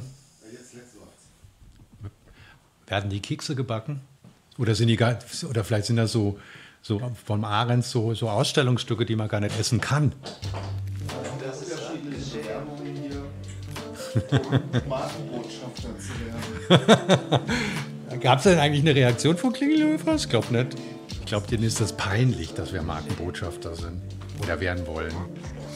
gebacken? 0.00 0.12
Werden 2.86 3.10
die 3.10 3.20
Kekse 3.20 3.54
gebacken? 3.54 4.00
Oder 4.58 4.74
sind 4.74 4.88
die 4.88 4.96
gar, 4.96 5.18
oder 5.48 5.64
vielleicht 5.64 5.86
sind 5.86 5.96
das 5.96 6.12
so, 6.12 6.38
so 6.82 7.00
vom 7.24 7.44
Ahrens 7.44 7.90
so, 7.90 8.12
so 8.14 8.28
Ausstellungsstücke, 8.28 9.06
die 9.06 9.16
man 9.16 9.28
gar 9.28 9.40
nicht 9.40 9.58
essen 9.58 9.80
kann. 9.80 10.12
Das 11.42 11.62
ist 11.62 11.72
verschiedene 11.72 12.16
Werbungen 12.44 12.96
hier, 12.96 13.22
Markenbotschafter 14.88 15.88
zu 15.98 16.10
werden. 16.68 18.20
Gab 18.20 18.38
es 18.38 18.44
denn 18.44 18.58
eigentlich 18.58 18.82
eine 18.82 18.94
Reaktion 18.94 19.36
von 19.38 19.52
Klingelhöfer? 19.52 20.14
Ich 20.16 20.28
glaube 20.28 20.52
nicht. 20.52 20.76
Ich 21.08 21.24
glaube, 21.24 21.46
denen 21.46 21.64
ist 21.64 21.80
das 21.80 21.94
peinlich, 21.94 22.52
dass 22.52 22.74
wir 22.74 22.82
Markenbotschafter 22.82 23.74
sind 23.74 24.02
oder 24.42 24.60
werden 24.60 24.86
wollen. 24.86 25.14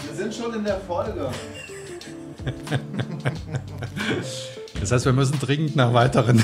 Wir 0.07 0.15
sind 0.15 0.35
schon 0.35 0.53
in 0.55 0.65
der 0.65 0.79
Folge. 0.81 1.31
Das 4.81 4.93
heißt, 4.93 5.05
wir 5.05 5.13
müssen 5.13 5.39
dringend 5.39 5.77
nach 5.77 5.93
weiteren. 5.93 6.43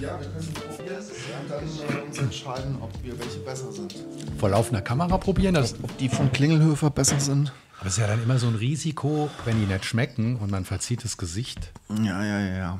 Ja, 0.00 0.18
wir 0.18 0.28
können 0.28 0.54
probieren 0.54 0.96
und 1.42 1.50
dann 1.50 1.64
äh, 1.64 2.06
uns 2.06 2.18
entscheiden, 2.18 2.76
ob 2.80 2.90
wir 3.02 3.18
welche 3.18 3.38
besser 3.40 3.70
sind. 3.72 3.94
Vor 4.38 4.50
laufender 4.50 4.80
Kamera 4.82 5.18
probieren. 5.18 5.54
Das, 5.54 5.74
Ob 5.82 5.96
die 5.98 6.08
von 6.08 6.32
Klingelhöfer 6.32 6.90
besser 6.90 7.20
sind? 7.20 7.52
aber 7.78 7.86
es 7.86 7.94
ist 7.94 8.00
ja 8.00 8.08
dann 8.08 8.22
immer 8.22 8.38
so 8.38 8.48
ein 8.48 8.56
Risiko, 8.56 9.30
wenn 9.44 9.60
die 9.60 9.66
nicht 9.72 9.84
schmecken 9.84 10.36
und 10.36 10.50
man 10.50 10.64
verzieht 10.64 11.04
das 11.04 11.16
Gesicht. 11.16 11.72
Ja, 11.88 12.24
ja, 12.24 12.40
ja, 12.40 12.56
ja. 12.56 12.78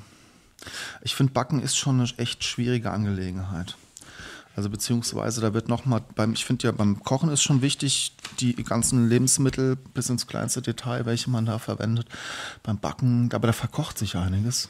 Ich 1.03 1.15
finde, 1.15 1.33
Backen 1.33 1.63
ist 1.63 1.77
schon 1.77 2.01
eine 2.01 2.11
echt 2.17 2.43
schwierige 2.43 2.91
Angelegenheit. 2.91 3.77
Also 4.59 4.71
beziehungsweise 4.71 5.41
da 5.41 5.55
wird 5.55 5.69
nochmal 5.69 6.03
beim, 6.17 6.33
ich 6.33 6.45
finde 6.45 6.67
ja 6.67 6.73
beim 6.73 6.99
Kochen 7.05 7.29
ist 7.29 7.45
schon 7.45 7.63
wichtig, 7.63 8.17
die 8.41 8.55
ganzen 8.65 9.09
Lebensmittel 9.09 9.77
bis 9.77 10.09
ins 10.09 10.27
kleinste 10.27 10.63
Detail, 10.63 11.07
welche 11.07 11.31
man 11.31 11.47
da 11.47 11.61
verwendet. 11.61 12.09
Beim 12.65 12.77
Backen, 12.77 13.31
aber 13.33 13.47
da 13.47 13.53
verkocht 13.53 13.99
sich 13.99 14.17
einiges. 14.17 14.69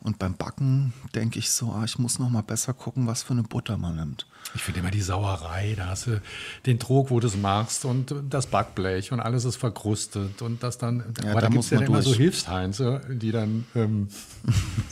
Und 0.00 0.18
beim 0.20 0.34
Backen 0.34 0.92
denke 1.14 1.40
ich 1.40 1.50
so, 1.50 1.72
ah, 1.72 1.82
ich 1.84 1.98
muss 1.98 2.20
noch 2.20 2.30
mal 2.30 2.42
besser 2.42 2.72
gucken, 2.72 3.08
was 3.08 3.24
für 3.24 3.32
eine 3.32 3.42
Butter 3.42 3.76
man 3.76 3.96
nimmt. 3.96 4.26
Ich 4.54 4.62
finde 4.62 4.80
immer 4.80 4.92
die 4.92 5.02
Sauerei, 5.02 5.74
da 5.76 5.88
hast 5.88 6.06
du 6.06 6.22
den 6.66 6.78
Trog, 6.78 7.10
wo 7.10 7.18
du 7.20 7.26
es 7.26 7.36
machst 7.36 7.84
und 7.84 8.14
das 8.30 8.46
Backblech 8.46 9.12
und 9.12 9.20
alles 9.20 9.44
ist 9.44 9.56
verkrustet 9.56 10.40
und 10.40 10.62
das 10.62 10.78
dann, 10.78 11.02
Ja, 11.22 11.32
aber 11.32 11.40
da 11.40 11.48
da 11.48 11.54
muss 11.54 11.66
es 11.66 11.70
ja 11.72 11.78
man 11.78 11.86
immer 11.88 12.02
so 12.02 12.10
durch. 12.10 12.18
Hilfsheinze, 12.18 13.00
die 13.10 13.32
dann, 13.32 13.66
ähm, 13.74 14.08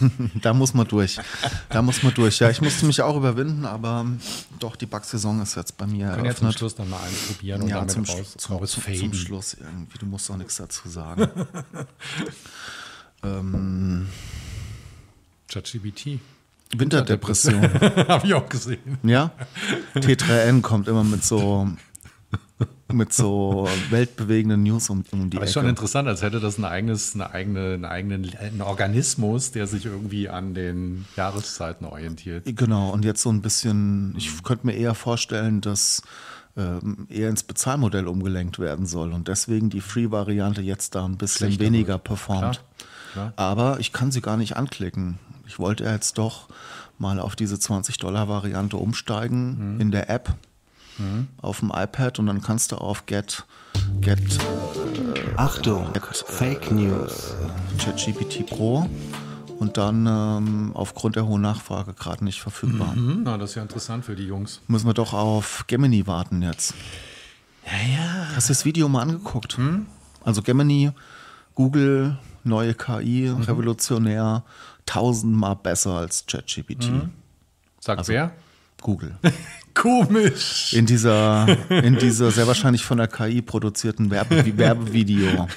Da 0.42 0.52
muss 0.52 0.74
man 0.74 0.86
durch. 0.86 1.18
Da 1.68 1.82
muss 1.82 2.02
man 2.02 2.12
durch. 2.14 2.40
Ja, 2.40 2.50
ich 2.50 2.60
musste 2.60 2.84
mich 2.86 3.00
auch 3.00 3.16
überwinden, 3.16 3.64
aber 3.64 4.06
doch, 4.58 4.76
die 4.76 4.86
Backsaison 4.86 5.40
ist 5.40 5.54
jetzt 5.54 5.76
bei 5.76 5.86
mir 5.86 6.08
können 6.08 6.24
ja 6.26 6.34
zum 6.34 6.46
eröffnet. 6.46 6.58
Schluss 6.58 6.74
dann 6.74 6.90
mal 6.90 7.00
eins 7.02 7.26
probieren 7.28 7.62
und 7.62 7.68
ja, 7.68 7.76
damit 7.76 7.92
zum, 7.92 8.04
raus, 8.04 8.34
zum, 8.36 8.56
raus 8.56 8.72
zum, 8.72 8.94
zum 8.94 9.14
Schluss 9.14 9.54
irgendwie. 9.54 9.98
Du 9.98 10.06
musst 10.06 10.30
auch 10.30 10.36
nichts 10.36 10.56
dazu 10.56 10.88
sagen. 10.88 11.28
ähm, 13.22 14.08
ChatGPT. 15.56 16.20
Winterdepression. 16.76 17.62
Habe 18.08 18.26
ich 18.26 18.34
auch 18.34 18.48
gesehen. 18.48 18.98
ja? 19.02 19.30
T3N 19.94 20.62
kommt 20.62 20.88
immer 20.88 21.04
mit 21.04 21.24
so 21.24 21.68
mit 22.92 23.12
so 23.12 23.68
weltbewegenden 23.90 24.62
News 24.62 24.90
um, 24.90 25.04
um 25.10 25.28
die 25.28 25.36
Aber 25.36 25.44
ist 25.44 25.50
Ecke. 25.50 25.60
schon 25.60 25.68
interessant, 25.68 26.08
als 26.08 26.22
hätte 26.22 26.38
das 26.38 26.56
ein 26.56 26.64
eigenes, 26.64 27.14
eine 27.14 27.30
eigene, 27.32 27.74
einen 27.74 27.84
eigenen 27.84 28.36
einen 28.38 28.62
Organismus, 28.62 29.50
der 29.50 29.66
sich 29.66 29.86
irgendwie 29.86 30.28
an 30.28 30.54
den 30.54 31.04
Jahreszeiten 31.16 31.84
orientiert. 31.84 32.44
Genau, 32.46 32.90
und 32.90 33.04
jetzt 33.04 33.22
so 33.22 33.30
ein 33.30 33.42
bisschen, 33.42 34.14
ich 34.16 34.42
könnte 34.44 34.66
mir 34.66 34.74
eher 34.74 34.94
vorstellen, 34.94 35.60
dass 35.60 36.02
ähm, 36.56 37.06
eher 37.10 37.28
ins 37.28 37.42
Bezahlmodell 37.42 38.06
umgelenkt 38.06 38.58
werden 38.60 38.86
soll 38.86 39.12
und 39.12 39.26
deswegen 39.28 39.68
die 39.68 39.80
Free-Variante 39.80 40.62
jetzt 40.62 40.94
da 40.94 41.04
ein 41.04 41.16
bisschen 41.16 41.48
Schlechter 41.48 41.64
weniger 41.64 41.94
wird. 41.94 42.04
performt. 42.04 42.62
Klar, 43.12 43.32
klar. 43.32 43.32
Aber 43.36 43.80
ich 43.80 43.92
kann 43.92 44.12
sie 44.12 44.20
gar 44.20 44.36
nicht 44.36 44.56
anklicken. 44.56 45.18
Ich 45.46 45.58
wollte 45.58 45.84
jetzt 45.84 46.18
doch 46.18 46.48
mal 46.98 47.20
auf 47.20 47.36
diese 47.36 47.56
20-Dollar-Variante 47.56 48.76
umsteigen 48.76 49.74
Mhm. 49.74 49.80
in 49.80 49.90
der 49.90 50.10
App 50.10 50.34
auf 51.42 51.60
dem 51.60 51.70
iPad 51.74 52.18
und 52.20 52.26
dann 52.26 52.40
kannst 52.40 52.72
du 52.72 52.76
auf 52.76 53.04
Get, 53.04 53.44
Get 54.00 54.18
Achtung, 55.36 55.86
Fake 56.26 56.70
News. 56.72 57.34
ChatGPT 57.78 58.46
Pro 58.46 58.88
und 59.58 59.76
dann 59.76 60.06
ähm, 60.06 60.70
aufgrund 60.74 61.16
der 61.16 61.26
hohen 61.26 61.42
Nachfrage 61.42 61.92
gerade 61.92 62.24
nicht 62.24 62.40
verfügbar. 62.40 62.94
Hm, 62.94 63.22
na, 63.24 63.36
das 63.36 63.50
ist 63.50 63.56
ja 63.56 63.62
interessant 63.62 64.06
für 64.06 64.16
die 64.16 64.24
Jungs. 64.24 64.60
Müssen 64.68 64.86
wir 64.86 64.94
doch 64.94 65.12
auf 65.12 65.64
Gemini 65.66 66.06
warten 66.06 66.40
jetzt. 66.40 66.72
Ja, 67.66 67.72
ja. 67.98 68.26
Hast 68.34 68.48
du 68.48 68.52
das 68.54 68.64
Video 68.64 68.88
mal 68.88 69.02
angeguckt? 69.02 69.58
Also 70.24 70.40
Gemini, 70.40 70.92
Google, 71.54 72.16
neue 72.42 72.72
KI, 72.74 73.28
revolutionär, 73.28 74.44
tausendmal 74.86 75.56
besser 75.56 75.94
als 75.94 76.24
ChatGPT. 76.26 76.90
Sagt 77.80 77.98
Also 77.98 78.12
wer? 78.12 78.32
Google. 78.80 79.16
Komisch. 79.74 80.72
In 80.72 80.86
dieser, 80.86 81.46
in 81.70 81.98
dieser 81.98 82.30
sehr 82.30 82.46
wahrscheinlich 82.46 82.84
von 82.84 82.98
der 82.98 83.08
KI 83.08 83.42
produzierten 83.42 84.10
Werbe 84.10 84.56
Werbevideo. 84.56 85.48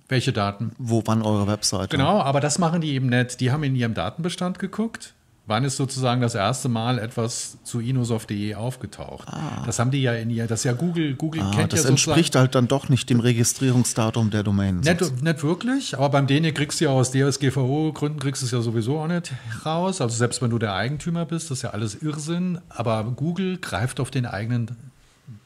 Welche 0.09 0.33
Daten? 0.33 0.71
Wo 0.79 1.03
wann 1.05 1.21
eure 1.21 1.47
Webseite? 1.47 1.89
Genau, 1.89 2.19
aber 2.19 2.39
das 2.39 2.57
machen 2.57 2.81
die 2.81 2.89
eben 2.93 3.07
nicht. 3.07 3.39
Die 3.39 3.51
haben 3.51 3.63
in 3.63 3.75
ihrem 3.75 3.93
Datenbestand 3.93 4.57
geguckt. 4.57 5.13
Wann 5.45 5.65
ist 5.65 5.75
sozusagen 5.75 6.21
das 6.21 6.35
erste 6.35 6.69
Mal 6.69 6.97
etwas 6.97 7.57
zu 7.63 7.81
inosoft.de 7.81 8.55
aufgetaucht? 8.55 9.27
Das 9.65 9.77
haben 9.77 9.91
die 9.91 10.01
ja 10.01 10.13
in 10.13 10.29
ihr, 10.29 10.47
das 10.47 10.61
ist 10.61 10.63
ja 10.63 10.71
Google, 10.71 11.15
Google 11.15 11.41
Ah, 11.41 11.51
kennt 11.51 11.73
das 11.73 11.83
ja 11.83 11.89
entspricht 11.89 12.37
halt 12.37 12.55
dann 12.55 12.69
doch 12.69 12.87
nicht 12.87 13.09
dem 13.09 13.19
Registrierungsdatum 13.19 14.29
der 14.29 14.43
Domain. 14.43 14.79
Nicht, 14.79 15.21
nicht 15.21 15.43
wirklich, 15.43 15.97
aber 15.97 16.07
beim 16.09 16.27
DNIC 16.27 16.55
kriegst 16.55 16.79
du 16.79 16.85
ja 16.85 16.91
aus 16.91 17.11
DSGVO-Gründen 17.11 18.19
kriegst 18.19 18.41
du 18.41 18.45
es 18.45 18.53
ja 18.53 18.61
sowieso 18.61 18.99
auch 18.99 19.07
nicht 19.07 19.33
raus. 19.65 19.99
Also 19.99 20.15
selbst 20.15 20.41
wenn 20.41 20.49
du 20.49 20.59
der 20.59 20.75
Eigentümer 20.75 21.25
bist, 21.25 21.51
das 21.51 21.57
ist 21.57 21.61
ja 21.63 21.71
alles 21.71 22.01
Irrsinn. 22.01 22.59
Aber 22.69 23.03
Google 23.03 23.57
greift 23.57 23.99
auf 23.99 24.11
den 24.11 24.25
eigenen 24.25 24.71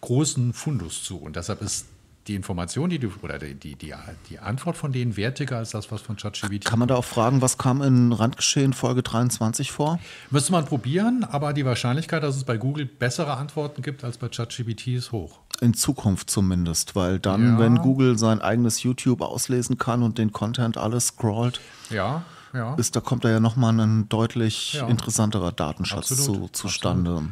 großen 0.01 0.54
Fundus 0.54 1.04
zu. 1.04 1.18
Und 1.18 1.38
deshalb 1.38 1.63
ist 1.63 1.88
die 2.27 2.35
Information, 2.35 2.89
die 2.89 3.00
du, 3.00 3.09
oder 3.21 3.39
die, 3.39 3.56
die, 3.56 3.75
die, 3.75 3.94
die 4.29 4.39
Antwort 4.39 4.77
von 4.77 4.91
denen 4.91 5.18
wertiger 5.18 5.57
als 5.57 5.71
das, 5.71 5.91
was 5.91 6.01
von 6.01 6.15
ChatGPT 6.18 6.65
Kann 6.65 6.79
man 6.79 6.88
da 6.88 6.95
auch 6.95 7.06
fragen, 7.06 7.41
was 7.41 7.57
kam 7.57 7.81
in 7.81 8.12
Randgeschehen 8.13 8.74
Folge 8.74 9.03
23 9.03 9.71
vor? 9.71 10.00
Müsste 10.31 10.51
man 10.51 10.65
probieren, 10.65 11.24
aber 11.24 11.53
die 11.53 11.65
Wahrscheinlichkeit, 11.65 12.24
dass 12.24 12.35
es 12.35 12.44
bei 12.44 12.57
Google 12.57 12.85
bessere 12.85 13.38
Antworten 13.38 13.81
gibt 13.81 14.03
als 14.03 14.18
bei 14.18 14.29
ChatGPT, 14.29 14.88
ist 14.88 15.12
hoch. 15.12 15.39
In 15.62 15.74
Zukunft 15.74 16.29
zumindest, 16.29 16.95
weil 16.95 17.19
dann, 17.19 17.53
Ja. 17.53 17.59
wenn 17.59 17.77
Google 17.77 18.18
sein 18.18 18.41
eigenes 18.41 18.83
YouTube 18.83 19.21
auslesen 19.21 19.77
kann 19.77 20.03
und 20.03 20.18
den 20.18 20.31
Content 20.31 20.77
alles 20.77 21.07
scrollt, 21.07 21.59
Ja, 21.89 22.24
ja. 22.53 22.75
ist, 22.75 22.95
da 22.95 23.00
kommt 23.00 23.24
da 23.25 23.29
ja 23.29 23.39
nochmal 23.39 23.79
ein 23.79 24.09
deutlich 24.09 24.79
interessanterer 24.88 25.51
Datenschatz 25.51 26.12
Absolut. 26.12 26.56
zu, 26.56 26.63
zustande. 26.68 27.24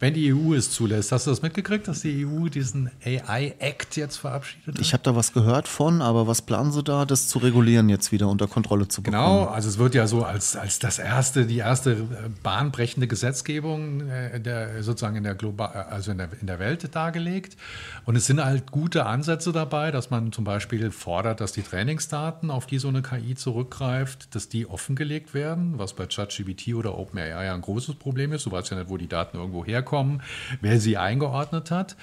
Wenn 0.00 0.14
die 0.14 0.32
EU 0.32 0.54
es 0.54 0.70
zulässt. 0.70 1.12
Hast 1.12 1.26
du 1.26 1.30
das 1.30 1.42
mitgekriegt, 1.42 1.86
dass 1.86 2.00
die 2.00 2.24
EU 2.24 2.48
diesen 2.48 2.90
AI-Act 3.04 3.98
jetzt 3.98 4.16
verabschiedet 4.16 4.76
hat? 4.76 4.80
Ich 4.80 4.94
habe 4.94 5.02
da 5.02 5.14
was 5.14 5.34
gehört 5.34 5.68
von, 5.68 6.00
aber 6.00 6.26
was 6.26 6.40
planen 6.40 6.72
Sie 6.72 6.82
da, 6.82 7.04
das 7.04 7.28
zu 7.28 7.38
regulieren 7.38 7.90
jetzt 7.90 8.10
wieder 8.10 8.28
unter 8.28 8.48
Kontrolle 8.48 8.88
zu 8.88 9.02
bekommen? 9.02 9.22
Genau, 9.22 9.44
also 9.44 9.68
es 9.68 9.76
wird 9.76 9.94
ja 9.94 10.06
so 10.06 10.24
als, 10.24 10.56
als 10.56 10.78
das 10.78 10.98
erste, 10.98 11.44
die 11.44 11.58
erste 11.58 11.92
äh, 11.92 11.96
bahnbrechende 12.42 13.08
Gesetzgebung 13.08 14.08
äh, 14.08 14.40
der, 14.40 14.82
sozusagen 14.82 15.16
in 15.16 15.24
der, 15.24 15.34
Global, 15.34 15.68
also 15.68 16.12
in, 16.12 16.16
der, 16.16 16.30
in 16.40 16.46
der 16.46 16.58
Welt 16.58 16.94
dargelegt. 16.94 17.58
Und 18.06 18.16
es 18.16 18.24
sind 18.24 18.42
halt 18.42 18.70
gute 18.70 19.04
Ansätze 19.04 19.52
dabei, 19.52 19.90
dass 19.90 20.08
man 20.08 20.32
zum 20.32 20.44
Beispiel 20.44 20.92
fordert, 20.92 21.42
dass 21.42 21.52
die 21.52 21.62
Trainingsdaten, 21.62 22.50
auf 22.50 22.66
die 22.66 22.78
so 22.78 22.88
eine 22.88 23.02
KI 23.02 23.34
zurückgreift, 23.34 24.34
dass 24.34 24.48
die 24.48 24.66
offengelegt 24.66 25.34
werden, 25.34 25.74
was 25.76 25.92
bei 25.92 26.06
ChatGPT 26.06 26.72
oder 26.72 26.96
OpenAI 26.96 27.44
ja 27.44 27.54
ein 27.54 27.60
großes 27.60 27.96
Problem 27.96 28.32
ist. 28.32 28.46
Du 28.46 28.50
weißt 28.50 28.70
ja 28.70 28.78
nicht, 28.78 28.88
wo 28.88 28.96
die 28.96 29.06
Daten 29.06 29.36
irgendwo 29.36 29.62
herkommen, 29.62 29.89
wer 30.60 30.80
sie 30.80 30.96
eingeordnet 30.96 31.70
hat. 31.70 31.96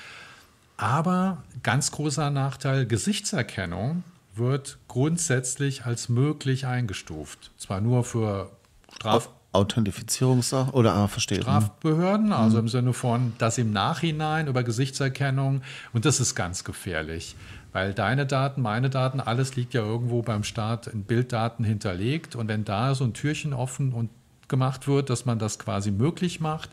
Aber 0.78 1.44
ganz 1.63 1.92
großer 1.92 2.30
Nachteil, 2.30 2.86
Gesichtserkennung 2.86 4.04
wird 4.36 4.78
grundsätzlich 4.88 5.86
als 5.86 6.10
möglich 6.10 6.68
eingestuft. 6.68 7.51
Zwar 7.57 7.81
nur 7.81 8.04
für 8.04 8.51
Straf 8.95 9.30
Authentifizierungssache 9.54 10.72
oder 10.72 10.94
ah, 10.94 11.07
verstehe. 11.07 11.42
Strafbehörden, 11.42 12.31
also 12.31 12.60
im 12.60 12.68
Sinne 12.68 12.94
von, 12.94 13.34
dass 13.39 13.57
im 13.57 13.72
Nachhinein 13.72 14.48
über 14.48 14.63
Gesichtserkennung, 14.63 15.62
und 15.94 16.06
das 16.06 16.19
ist 16.19 16.36
ganz 16.36 16.63
gefährlich, 16.63 17.36
weil 17.74 17.94
deine 17.94 18.25
Daten, 18.25 18.62
meine 18.62 18.90
Daten, 18.90 19.19
alles 19.19 19.56
liegt 19.56 19.74
ja 19.74 19.81
irgendwo 19.81 20.22
beim 20.22 20.44
Staat 20.44 20.88
in 20.88 21.04
Bilddaten 21.04 21.63
hinterlegt. 21.63 22.36
Und 22.36 22.48
wenn 22.48 22.66
da 22.66 22.94
so 22.94 23.04
ein 23.04 23.13
Türchen 23.13 23.54
offen 23.54 23.94
und 23.94 24.10
gemacht 24.48 24.88
wird, 24.88 25.10
dass 25.10 25.25
man 25.25 25.40
das 25.40 25.60
quasi 25.60 25.92
möglich 25.92 26.40
macht, 26.40 26.69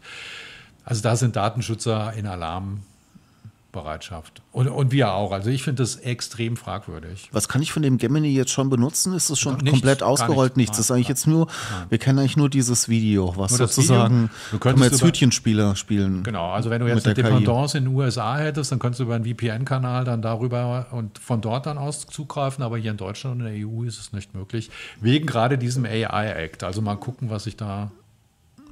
also 0.84 1.02
da 1.02 1.16
sind 1.16 1.36
Datenschützer 1.36 2.12
in 2.12 2.26
Alarmbereitschaft. 2.26 4.42
Und, 4.52 4.68
und 4.68 4.92
wir 4.92 5.14
auch. 5.14 5.32
Also 5.32 5.48
ich 5.48 5.62
finde 5.62 5.82
das 5.82 5.96
extrem 5.96 6.58
fragwürdig. 6.58 7.30
Was 7.32 7.48
kann 7.48 7.62
ich 7.62 7.72
von 7.72 7.82
dem 7.82 7.96
Gemini 7.96 8.28
jetzt 8.28 8.50
schon 8.50 8.68
benutzen? 8.68 9.14
Ist 9.14 9.30
das 9.30 9.38
schon 9.38 9.54
Nichts, 9.54 9.70
komplett 9.70 10.02
ausgerollt? 10.02 10.58
nichts. 10.58 10.76
Das 10.76 10.86
ist 10.86 10.90
Nein, 10.90 10.96
eigentlich 10.96 11.08
jetzt 11.08 11.26
nur, 11.26 11.46
wir 11.88 11.96
kennen 11.96 12.18
eigentlich 12.18 12.36
nur 12.36 12.50
dieses 12.50 12.90
Video, 12.90 13.32
was 13.36 13.52
Nur 13.52 13.66
sozusagen, 13.66 14.24
Video? 14.24 14.30
Du 14.50 14.58
könntest 14.58 14.84
wir 14.84 14.90
jetzt 14.90 15.04
Hütchenspieler 15.04 15.74
spielen. 15.74 16.22
Genau, 16.22 16.50
also 16.50 16.68
wenn 16.68 16.82
du 16.82 16.86
jetzt 16.86 17.06
eine. 17.06 17.14
Dependance 17.14 17.78
in 17.78 17.84
den 17.84 17.94
USA 17.94 18.36
hättest, 18.36 18.70
dann 18.70 18.78
könntest 18.78 19.00
du 19.00 19.04
über 19.04 19.14
einen 19.14 19.24
VPN-Kanal 19.24 20.04
dann 20.04 20.20
darüber 20.20 20.88
und 20.90 21.18
von 21.18 21.40
dort 21.40 21.64
dann 21.64 21.78
aus 21.78 22.06
zugreifen, 22.06 22.62
aber 22.62 22.76
hier 22.76 22.90
in 22.90 22.98
Deutschland 22.98 23.40
und 23.40 23.46
in 23.46 23.54
der 23.54 23.66
EU 23.66 23.84
ist 23.84 23.98
es 23.98 24.12
nicht 24.12 24.34
möglich, 24.34 24.70
wegen 25.00 25.26
gerade 25.26 25.56
diesem 25.56 25.86
AI-Act. 25.86 26.62
Also 26.62 26.82
mal 26.82 26.96
gucken, 26.96 27.30
was 27.30 27.44
sich 27.44 27.56
da 27.56 27.90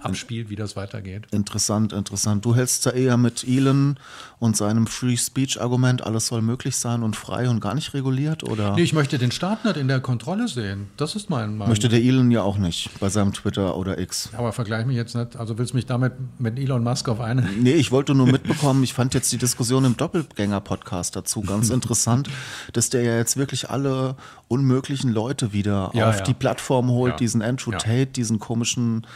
abspielt, 0.05 0.51
wie 0.51 0.57
das 0.57 0.77
weitergeht. 0.77 1.27
Interessant, 1.31 1.93
interessant. 1.93 2.45
Du 2.45 2.55
hältst 2.55 2.87
da 2.87 2.91
eher 2.91 3.17
mit 3.17 3.45
Elon 3.47 3.97
und 4.39 4.57
seinem 4.57 4.87
Free 4.87 5.17
Speech 5.17 5.61
Argument, 5.61 6.03
alles 6.05 6.27
soll 6.27 6.43
möglich 6.43 6.77
sein 6.77 7.03
und 7.03 7.17
frei 7.17 7.49
und 7.49 7.61
gar 7.61 7.75
nicht 7.75 7.95
reguliert 7.95 8.43
oder 8.45 8.75
Nee, 8.75 8.83
ich 8.83 8.93
möchte 8.93 9.19
den 9.19 9.31
Staat 9.31 9.65
nicht 9.65 9.77
in 9.77 9.89
der 9.89 10.01
Kontrolle 10.01 10.49
sehen. 10.49 10.89
Das 10.97 11.15
ist 11.15 11.31
mein, 11.31 11.57
mein 11.57 11.69
möchte 11.69 11.89
der 11.89 12.01
Elon 12.03 12.31
ja 12.31 12.43
auch 12.43 12.59
nicht 12.59 12.91
bei 13.01 13.09
seinem 13.09 13.33
Twitter 13.33 13.77
oder 13.77 13.99
X. 13.99 14.31
aber 14.37 14.53
vergleich 14.53 14.87
mich 14.87 14.97
jetzt 14.97 15.15
nicht, 15.15 15.37
also 15.37 15.59
willst 15.59 15.73
du 15.73 15.77
mich 15.77 15.87
damit 15.87 16.13
mit 16.39 16.59
Elon 16.59 16.83
Musk 16.83 17.09
auf 17.09 17.21
eine 17.21 17.43
Nee, 17.61 17.75
ich 17.75 17.91
wollte 17.93 18.15
nur 18.15 18.27
mitbekommen, 18.27 18.83
ich 18.83 18.93
fand 18.95 19.15
jetzt 19.15 19.31
die 19.33 19.39
Diskussion 19.39 19.85
im 19.85 19.97
Doppelgänger-Podcast 19.97 21.17
dazu 21.17 21.41
ganz 21.43 21.71
interessant, 21.71 22.29
dass 22.73 22.91
der 22.91 23.03
ja 23.03 23.17
jetzt 23.17 23.37
wirklich 23.37 23.71
alle 23.71 24.17
unmöglichen 24.49 25.13
Leute 25.13 25.53
wieder 25.53 25.91
Ja, 25.95 26.09
auf 26.09 26.19
ja. 26.19 26.23
die 26.25 26.35
Plattform 26.35 26.89
holt, 26.91 27.13
Ja. 27.13 27.17
diesen 27.19 27.43
Andrew. 27.43 27.73
Tate, 27.73 28.07
diesen 28.07 28.39
komischen, 28.39 29.07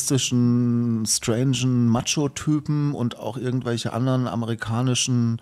sexistischen, 0.00 1.04
strangen 1.06 1.86
Macho-Typen 1.88 2.94
und 2.94 3.18
auch 3.18 3.36
irgendwelche 3.36 3.92
anderen 3.92 4.26
amerikanischen 4.26 5.40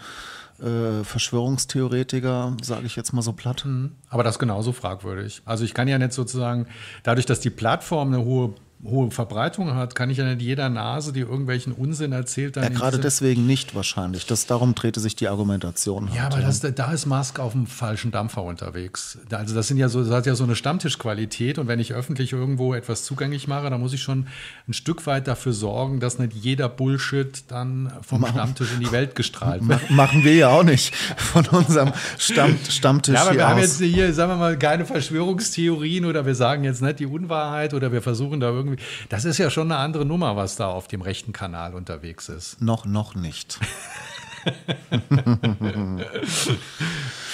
äh, 0.60 1.04
Verschwörungstheoretiker, 1.04 2.56
sage 2.62 2.86
ich 2.86 2.96
jetzt 2.96 3.12
mal 3.12 3.22
so 3.22 3.32
platt. 3.32 3.66
Aber 4.10 4.22
das 4.24 4.34
ist 4.34 4.38
genauso 4.38 4.72
fragwürdig. 4.72 5.42
Also 5.44 5.64
ich 5.64 5.74
kann 5.74 5.88
ja 5.88 5.98
nicht 5.98 6.12
sozusagen, 6.12 6.66
dadurch, 7.04 7.26
dass 7.26 7.40
die 7.40 7.50
Plattform 7.50 8.08
eine 8.08 8.24
hohe, 8.24 8.54
hohe 8.84 9.10
Verbreitung 9.10 9.74
hat, 9.74 9.94
kann 9.96 10.08
ich 10.08 10.18
ja 10.18 10.24
nicht 10.24 10.40
jeder 10.40 10.68
Nase, 10.68 11.12
die 11.12 11.20
irgendwelchen 11.20 11.72
Unsinn 11.72 12.12
erzählt, 12.12 12.56
dann 12.56 12.62
Ja, 12.64 12.68
gerade 12.70 12.98
deswegen 13.00 13.44
nicht 13.46 13.74
wahrscheinlich. 13.74 14.26
Das, 14.26 14.46
darum 14.46 14.74
drehte 14.76 15.00
sich 15.00 15.16
die 15.16 15.28
Argumentation. 15.28 16.08
Ja, 16.14 16.22
halt, 16.24 16.34
aber 16.34 16.42
das, 16.42 16.60
da 16.60 16.92
ist 16.92 17.06
Musk 17.06 17.40
auf 17.40 17.52
dem 17.52 17.66
falschen 17.66 18.12
Dampfer 18.12 18.44
unterwegs. 18.44 19.18
Also 19.32 19.54
das 19.54 19.66
sind 19.66 19.78
ja 19.78 19.88
so, 19.88 20.02
das 20.04 20.12
hat 20.12 20.26
ja 20.26 20.34
so 20.36 20.44
eine 20.44 20.54
Stammtischqualität 20.54 21.58
und 21.58 21.66
wenn 21.66 21.80
ich 21.80 21.92
öffentlich 21.92 22.32
irgendwo 22.32 22.72
etwas 22.72 23.02
zugänglich 23.04 23.48
mache, 23.48 23.68
dann 23.68 23.80
muss 23.80 23.92
ich 23.92 24.02
schon 24.02 24.28
ein 24.68 24.72
Stück 24.72 25.06
weit 25.06 25.26
dafür 25.26 25.52
sorgen, 25.52 25.98
dass 25.98 26.18
nicht 26.20 26.34
jeder 26.34 26.68
Bullshit 26.68 27.50
dann 27.50 27.92
vom 28.02 28.24
Stammtisch 28.26 28.72
in 28.74 28.80
die 28.80 28.92
Welt 28.92 29.14
gestrahlt 29.16 29.66
wird. 29.66 29.90
Ma- 29.90 29.96
Machen 30.08 30.22
wir 30.22 30.34
ja 30.34 30.50
auch 30.50 30.62
nicht 30.62 30.94
von 31.16 31.44
unserem 31.46 31.92
Stamm, 32.18 32.56
Stammtisch 32.68 33.14
Ja, 33.14 33.22
aber 33.22 33.34
wir 33.34 33.48
haben 33.48 33.56
aus. 33.58 33.80
jetzt 33.80 33.80
hier, 33.80 34.14
sagen 34.14 34.30
wir 34.32 34.36
mal, 34.36 34.56
keine 34.58 34.84
Verschwörungstheorien 34.86 36.04
oder 36.04 36.24
wir 36.26 36.34
sagen 36.34 36.64
jetzt 36.64 36.80
nicht 36.82 37.00
die 37.00 37.06
Unwahrheit 37.06 37.74
oder 37.74 37.90
wir 37.92 38.02
versuchen 38.02 38.38
da 38.40 38.48
irgendwie. 38.50 38.67
Das 39.08 39.24
ist 39.24 39.38
ja 39.38 39.50
schon 39.50 39.70
eine 39.70 39.80
andere 39.80 40.04
Nummer, 40.04 40.36
was 40.36 40.56
da 40.56 40.68
auf 40.68 40.88
dem 40.88 41.02
rechten 41.02 41.32
Kanal 41.32 41.74
unterwegs 41.74 42.28
ist. 42.28 42.60
Noch, 42.60 42.84
noch 42.84 43.14
nicht. 43.14 43.58
Ich 44.44 44.52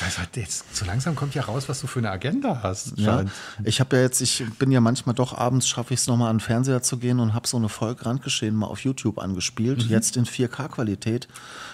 weiß 0.03 0.19
halt, 0.19 0.37
jetzt 0.37 0.75
so 0.75 0.85
langsam 0.85 1.15
kommt 1.15 1.35
ja 1.35 1.43
raus, 1.43 1.69
was 1.69 1.81
du 1.81 1.87
für 1.87 2.01
eine 2.01 2.11
Agenda 2.11 2.61
hast. 2.63 2.99
Ja. 2.99 3.25
Ich 3.63 3.81
habe 3.81 3.97
ja 3.97 4.03
jetzt, 4.03 4.21
ich 4.21 4.45
bin 4.59 4.71
ja 4.71 4.81
manchmal 4.81 5.15
doch 5.15 5.37
abends, 5.37 5.69
schaffe 5.69 5.95
ich 5.95 6.01
es 6.01 6.07
nochmal 6.07 6.31
an 6.31 6.37
den 6.37 6.41
Fernseher 6.41 6.83
zu 6.83 6.99
gehen 6.99 7.21
und 7.21 7.35
habe 7.35 7.47
so 7.47 7.57
eine 7.57 7.69
Folge 7.69 8.07
Randgeschehen 8.07 8.55
mal 8.55 8.67
auf 8.67 8.81
YouTube 8.81 9.19
angespielt. 9.19 9.83
Jetzt 9.85 10.17
in 10.17 10.25
4K-Qualität. 10.25 11.29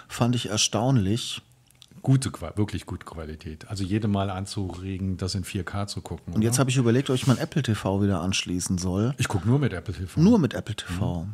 Fand 0.08 0.34
ich 0.34 0.50
erstaunlich. 0.50 1.42
Gute, 2.02 2.31
Qua- 2.31 2.56
wirklich 2.56 2.87
gute 2.87 3.05
Qualität. 3.05 3.69
Also 3.69 3.85
jede 3.85 4.08
Mal 4.08 4.31
anzuregen, 4.31 5.17
das 5.19 5.35
in 5.35 5.44
4K 5.44 5.87
zu 5.87 6.00
gucken. 6.00 6.32
Und 6.35 6.43
jetzt 6.43 6.58
habe 6.58 6.70
ich 6.70 6.76
überlegt, 6.76 7.11
ob 7.11 7.17
ich 7.17 7.26
mein 7.26 7.38
Apple 7.38 7.62
TV 7.62 8.02
wieder 8.02 8.20
anschließen 8.23 8.79
soll. 8.79 9.14
ich 9.19 9.29
gucke 9.29 9.47
nur 9.47 9.58
mit 9.58 9.73
Apple 9.73 9.93
TV. 9.94 10.20
Nur 10.20 10.38
mit 10.38 10.55
Apple 10.55 10.75
TV. 10.75 11.26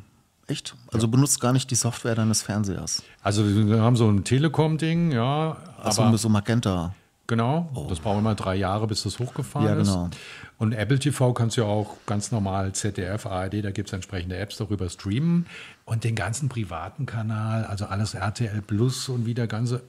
Echt? 0.49 0.75
Also 0.93 1.09
benutzt 1.09 1.41
gar 1.41 1.53
nicht 1.53 1.71
die 1.71 1.75
Software 1.75 2.15
deines 2.15 2.43
Fernsehers. 2.43 3.03
Also 3.23 3.45
wir 3.47 3.81
haben 3.81 3.97
so 3.97 4.09
ein 4.09 4.23
Telekom-Ding, 4.25 5.13
ja. 5.13 5.57
Also 5.83 6.05
mit 6.05 6.19
so 6.21 6.29
Magenta. 6.29 6.95
Genau, 7.29 7.87
das 7.89 7.99
braucht 7.99 8.19
immer 8.21 8.37
drei 8.37 8.55
Jahre, 8.55 8.87
bis 8.87 9.03
das 9.03 9.19
hochgefahren 9.19 9.67
Ja, 9.67 9.75
genau. 9.75 10.07
ist. 10.07 10.17
Und 10.59 10.73
Apple 10.73 11.01
TV 11.01 11.33
kannst 11.33 11.57
du 11.57 11.62
ja 11.62 11.67
auch 11.67 11.97
ganz 12.07 12.31
normal 12.31 12.71
ZDF, 12.73 13.27
ARD, 13.27 13.62
da 13.65 13.73
gibt 13.73 13.89
es 13.89 13.93
entsprechende 13.93 14.37
Apps 14.37 14.59
darüber 14.59 14.89
streamen. 14.89 15.47
Und 15.85 16.05
den 16.05 16.15
ganzen 16.15 16.49
privaten 16.49 17.05
Kanal, 17.07 17.64
also 17.64 17.87
alles 17.87 18.14
RTL 18.14 18.62
Plus 18.62 19.09
und 19.09 19.26
wie 19.26 19.35
der 19.35 19.49
ganze, 19.49 19.83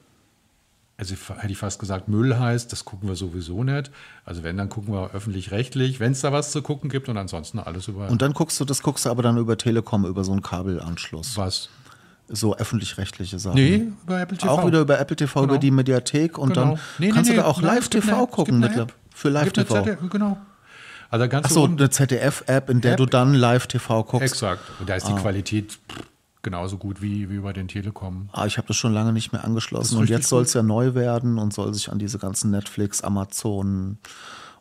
also 0.98 1.16
hätte 1.38 1.52
ich 1.52 1.58
fast 1.58 1.80
gesagt, 1.80 2.08
Müll 2.08 2.38
heißt, 2.38 2.72
das 2.72 2.84
gucken 2.84 3.08
wir 3.08 3.16
sowieso 3.16 3.64
nicht. 3.64 3.92
Also 4.26 4.44
wenn, 4.44 4.58
dann 4.58 4.68
gucken 4.70 4.94
wir 4.94 5.12
öffentlich-rechtlich, 5.14 6.00
wenn 6.00 6.12
es 6.14 6.22
da 6.22 6.32
was 6.32 6.52
zu 6.52 6.62
gucken 6.64 6.90
gibt 6.90 7.08
und 7.08 7.18
ansonsten 7.18 7.60
alles 7.60 7.88
über 7.88 8.10
Und 8.10 8.22
dann 8.22 8.34
guckst 8.34 8.60
du, 8.60 8.66
das 8.66 8.82
guckst 8.82 9.06
du 9.06 9.10
aber 9.12 9.22
dann 9.22 9.38
über 9.38 9.58
Telekom, 9.58 10.06
über 10.06 10.24
so 10.24 10.32
einen 10.32 10.42
Kabelanschluss. 10.42 11.38
was. 11.38 11.70
So 12.30 12.58
öffentlich-rechtliche 12.58 13.40
Sachen. 13.40 13.56
Nee, 13.56 13.88
über 14.04 14.20
Apple 14.20 14.38
TV. 14.38 14.52
Auch 14.52 14.66
wieder 14.68 14.82
über 14.82 15.00
Apple 15.00 15.16
TV, 15.16 15.40
Genau. 15.42 15.54
über 15.54 15.60
die 15.60 15.72
Mediathek 15.72 16.38
und 16.38 16.50
Genau. 16.50 16.62
dann 16.62 16.70
Nee, 16.98 17.08
nee, 17.08 17.12
kannst 17.12 17.30
nee, 17.30 17.36
du 17.38 17.42
da 17.42 17.48
auch 17.48 17.62
nein, 17.62 17.70
es 17.78 17.94
Live-TV 17.94 18.28
gucken. 18.28 18.60
mittler- 18.60 18.82
App. 18.84 18.94
Für 19.14 19.30
Live-TV. 19.30 19.74
ZDF, 19.84 20.10
Genau. 20.10 20.38
Also 21.10 21.30
ganz 21.30 21.46
Achso, 21.46 21.64
unten- 21.64 21.80
eine 21.80 21.90
ZDF-App, 21.90 22.70
in 22.70 22.82
der 22.82 22.92
App. 22.92 22.98
du 22.98 23.06
dann 23.06 23.34
Live-TV 23.34 24.04
guckst. 24.04 24.24
Exakt. 24.34 24.62
Und 24.80 24.90
da 24.90 24.96
ist 24.96 25.08
die 25.08 25.14
Ah. 25.14 25.20
Qualität 25.20 25.72
pff, 25.72 26.00
genauso 26.48 26.78
gut 26.78 27.02
wie, 27.02 27.30
wie 27.30 27.36
über 27.36 27.52
den 27.52 27.68
Telekom. 27.68 28.30
Ah, 28.32 28.46
ich 28.46 28.58
habe 28.58 28.70
das 28.70 28.78
schon 28.78 28.94
lange 28.94 29.12
nicht 29.12 29.34
mehr 29.34 29.44
angeschlossen. 29.44 29.98
Und 29.98 30.10
jetzt 30.10 30.30
soll 30.30 30.44
es 30.44 30.54
ja 30.54 30.64
neu 30.64 30.96
werden 30.96 31.40
und 31.40 31.54
soll 31.54 31.74
sich 31.74 31.92
an 31.92 32.00
diese 32.00 32.20
ganzen 32.20 32.52
Netflix, 32.52 33.02
Amazon, 33.02 33.98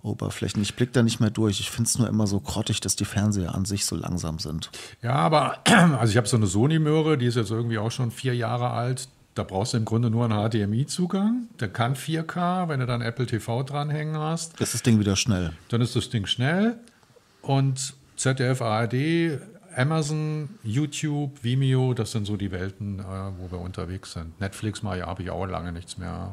Oberflächen. 0.02 0.61
Ich 0.62 0.75
blicke 0.75 0.90
da 0.90 1.05
nicht 1.05 1.21
mehr 1.21 1.31
durch. 1.31 1.61
Ich 1.61 1.71
finde 1.71 1.87
es 1.87 1.97
nur 1.97 2.09
immer 2.09 2.26
so 2.26 2.40
grottig, 2.40 2.81
dass 2.81 2.97
die 2.97 3.05
Fernseher 3.05 3.55
an 3.55 3.64
sich 3.66 3.85
so 3.85 3.95
langsam 3.95 4.40
sind. 4.40 4.73
Ja, 5.00 5.12
aber 5.12 5.59
also 6.00 6.11
ich 6.11 6.16
habe 6.16 6.26
so 6.26 6.37
eine 6.37 6.49
Sony-Möhre, 6.49 7.19
die 7.19 7.26
ist 7.26 7.37
jetzt 7.37 7.52
irgendwie 7.52 7.78
auch 7.78 7.93
schon 7.93 8.11
vier 8.11 8.35
Jahre 8.35 8.71
alt. 8.71 9.09
Da 9.37 9.45
brauchst 9.45 9.75
du 9.75 9.76
im 9.76 9.85
Grunde 9.85 10.11
nur 10.11 10.25
einen 10.25 10.50
HDMI-Zugang. 10.50 11.47
Der 11.61 11.69
kann 11.69 11.95
4K, 11.95 12.69
wenn 12.69 12.81
du 12.81 12.87
dann 12.87 13.00
Apple 13.00 13.26
TV 13.26 13.62
dranhängen 13.62 14.19
hast. 14.19 14.61
Ist 14.61 14.75
das 14.75 14.83
Ding 14.83 14.99
wieder 14.99 15.14
schnell? 15.14 15.52
Dann 15.69 15.83
ist 15.83 15.95
das 15.95 16.11
Ding 16.11 16.26
schnell. 16.26 16.78
Und 17.43 17.95
ZDF, 18.16 18.61
ARD, 18.61 19.38
Amazon, 19.76 20.49
YouTube, 20.64 21.42
Vimeo, 21.42 21.92
das 21.95 22.12
sind 22.12 22.25
so 22.26 22.37
die 22.37 22.50
Welten, 22.50 22.99
äh, 23.00 23.02
wo 23.38 23.50
wir 23.50 23.61
unterwegs 23.61 24.12
sind. 24.14 24.40
Netflix 24.40 24.83
mal, 24.83 24.99
ja, 24.99 25.06
habe 25.06 25.23
ich 25.23 25.30
auch 25.30 25.47
lange 25.47 25.73
nichts 25.73 25.99
mehr. 25.99 26.33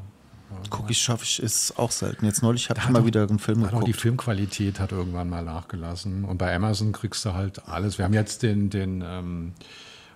Guck 0.70 0.90
ich, 0.92 1.00
schaffe 1.00 1.24
ich, 1.24 1.42
ist 1.42 1.80
auch 1.80 1.90
selten. 1.92 2.26
Jetzt 2.26 2.44
neulich 2.44 2.70
habe 2.70 2.80
ich 2.80 2.88
mal 2.90 3.00
doch- 3.00 3.06
wieder 3.08 3.24
einen 3.28 3.40
Film 3.40 3.64
Auch 3.64 3.70
die 3.70 3.76
geguckt. 3.86 4.02
Filmqualität 4.02 4.80
hat 4.80 4.92
irgendwann 4.92 5.28
mal 5.28 5.44
nachgelassen. 5.44 6.26
Und 6.26 6.38
bei 6.38 6.56
Amazon 6.56 6.92
kriegst 6.92 7.26
du 7.26 7.34
halt 7.34 7.68
alles. 7.68 7.98
Wir 7.98 8.06
haben 8.06 8.14
jetzt 8.14 8.44
den, 8.44 8.70
den 8.70 9.04
ähm, 9.06 9.54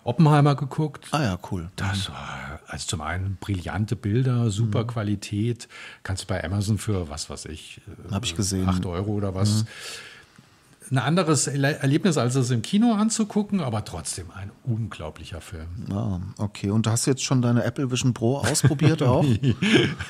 Oppenheimer 0.04 0.54
geguckt. 0.56 1.08
Ah 1.12 1.24
ja, 1.24 1.40
cool. 1.52 1.70
Das 1.76 2.10
war, 2.10 2.60
also 2.68 2.86
zum 2.88 3.02
einen 3.02 3.38
brillante 3.42 3.96
Bilder, 3.96 4.52
super 4.52 4.84
Mhm. 4.84 4.88
Qualität. 4.88 5.68
Kannst 6.04 6.24
du 6.24 6.28
bei 6.28 6.44
Amazon 6.44 6.78
für, 6.78 7.10
was 7.10 7.30
weiß 7.32 7.46
ich, 7.46 7.82
äh, 8.08 8.12
Hab 8.14 8.24
ich 8.24 8.36
gesehen. 8.36 8.64
Mhm. 8.64 8.70
8 8.70 8.86
Euro 8.86 9.14
oder 9.14 9.34
was. 9.34 9.66
Ein 10.92 10.98
anderes 10.98 11.48
Erle- 11.48 11.78
Erlebnis, 11.80 12.18
als 12.18 12.36
es 12.36 12.50
im 12.52 12.62
Kino 12.62 12.94
anzugucken, 12.94 13.62
aber 13.62 13.84
trotzdem 13.86 14.32
ein 14.32 14.52
unglaublicher 14.64 15.42
Film. 15.42 15.68
Ah, 15.92 16.20
okay. 16.38 16.70
Und 16.70 16.88
hast 16.88 17.06
du 17.06 17.12
jetzt 17.12 17.24
schon 17.24 17.42
deine 17.42 17.64
Apple 17.64 17.92
Vision 17.92 18.14
Pro 18.14 18.38
ausprobiert 18.38 19.02
auch? 19.04 19.26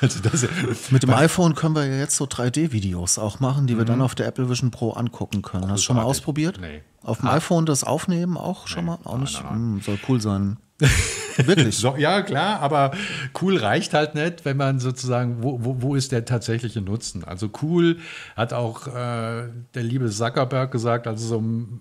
Also 0.00 0.20
das, 0.20 0.46
Mit 0.90 1.02
dem 1.02 1.10
iPhone 1.10 1.54
können 1.54 1.74
wir 1.74 1.86
ja 1.86 1.96
jetzt 1.96 2.16
so 2.16 2.24
3D-Videos 2.24 3.18
auch 3.18 3.40
machen, 3.40 3.66
die 3.66 3.76
wir 3.76 3.84
dann 3.84 4.00
auf 4.02 4.14
der 4.14 4.26
Apple 4.26 4.48
Vision 4.48 4.70
Pro 4.70 4.92
angucken 4.92 5.42
können. 5.42 5.70
Hast 5.70 5.80
du 5.80 5.84
schon 5.86 5.96
mal 5.96 6.02
ausprobiert? 6.04 6.58
Nee. 6.60 6.82
Auf 7.02 7.18
dem 7.18 7.28
iPhone 7.28 7.64
das 7.66 7.84
Aufnehmen 7.84 8.36
auch 8.36 8.66
schon 8.66 8.84
mal? 8.84 8.98
Auch 9.04 9.18
nicht? 9.18 9.42
Hm, 9.48 9.80
soll 9.80 9.98
cool 10.08 10.20
sein. 10.20 10.58
Wirklich? 11.36 11.76
so, 11.76 11.96
ja, 11.96 12.22
klar, 12.22 12.60
aber 12.60 12.92
cool 13.40 13.56
reicht 13.56 13.94
halt 13.94 14.14
nicht, 14.14 14.44
wenn 14.44 14.56
man 14.56 14.80
sozusagen, 14.80 15.42
wo, 15.42 15.62
wo, 15.62 15.82
wo 15.82 15.94
ist 15.94 16.10
der 16.10 16.24
tatsächliche 16.24 16.80
Nutzen? 16.80 17.24
Also 17.24 17.50
cool 17.62 17.98
hat 18.36 18.52
auch 18.52 18.88
äh, 18.88 19.48
der 19.74 19.82
liebe 19.82 20.08
Zuckerberg 20.10 20.72
gesagt, 20.72 21.06
als 21.06 21.22
es 21.22 21.30
um 21.30 21.80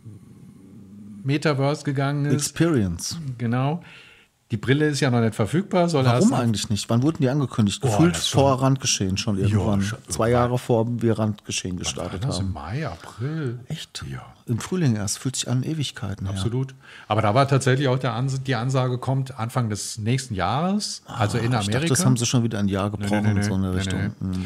Metaverse 1.24 1.84
gegangen 1.84 2.25
ist. 2.25 2.34
Experience. 2.34 3.20
Genau. 3.38 3.82
Die 4.51 4.58
Brille 4.58 4.88
ist 4.88 5.01
ja 5.01 5.10
noch 5.12 5.20
nicht 5.20 5.36
verfügbar. 5.36 5.89
Soll 5.89 6.06
Warum 6.06 6.34
eigentlich 6.34 6.70
nicht? 6.70 6.89
Wann 6.89 7.04
wurden 7.04 7.18
die 7.20 7.27
angekündigt? 7.27 7.82
Boah, 7.82 7.89
Gefühlt 7.89 8.16
vor 8.16 8.62
Randgeschehen 8.62 9.18
schon 9.18 9.38
irgendwann. 9.38 9.82
schon 9.82 10.00
Zwei 10.08 10.30
Jahre 10.30 10.58
vor 10.58 10.86
wir 11.01 11.20
Randgeschehen 11.20 11.77
gestartet 11.77 12.24
Das 12.24 12.39
im 12.39 12.46
haben. 12.46 12.54
Mai, 12.54 12.88
April. 12.88 13.60
Echt? 13.68 14.06
Ja. 14.10 14.22
Im 14.46 14.60
Frühling 14.60 14.96
erst. 14.96 15.20
Fühlt 15.20 15.36
sich 15.36 15.50
an 15.50 15.63
Ewigkeiten. 15.63 16.27
Absolut. 16.27 16.74
Aber 17.10 17.22
da 17.22 17.36
war 17.36 17.46
tatsächlich 17.50 17.89
auch 17.89 18.00
der 18.00 18.13
Ans 18.13 18.42
die 18.42 18.56
Ansage, 18.56 18.98
kommt 19.00 19.38
Anfang 19.38 19.70
des 19.70 19.98
nächsten 19.98 20.34
Jahres, 20.34 21.01
also 21.08 21.38
in 21.38 21.54
Ah, 21.54 21.60
Ich 21.60 21.68
Amerika. 21.68 21.80
dachte, 21.80 21.88
das 21.89 22.06
haben 22.06 22.16
sie 22.16 22.25
schon 22.25 22.44
wieder 22.44 22.60
ein 22.60 22.70
Jahr 22.70 22.89
gebrochen, 22.89 23.24
nee, 23.24 23.34
nee, 23.34 23.42
so 23.42 23.54
eine 23.56 23.74
Richtung. 23.75 24.13
nee. 24.22 24.36
Hm. 24.36 24.46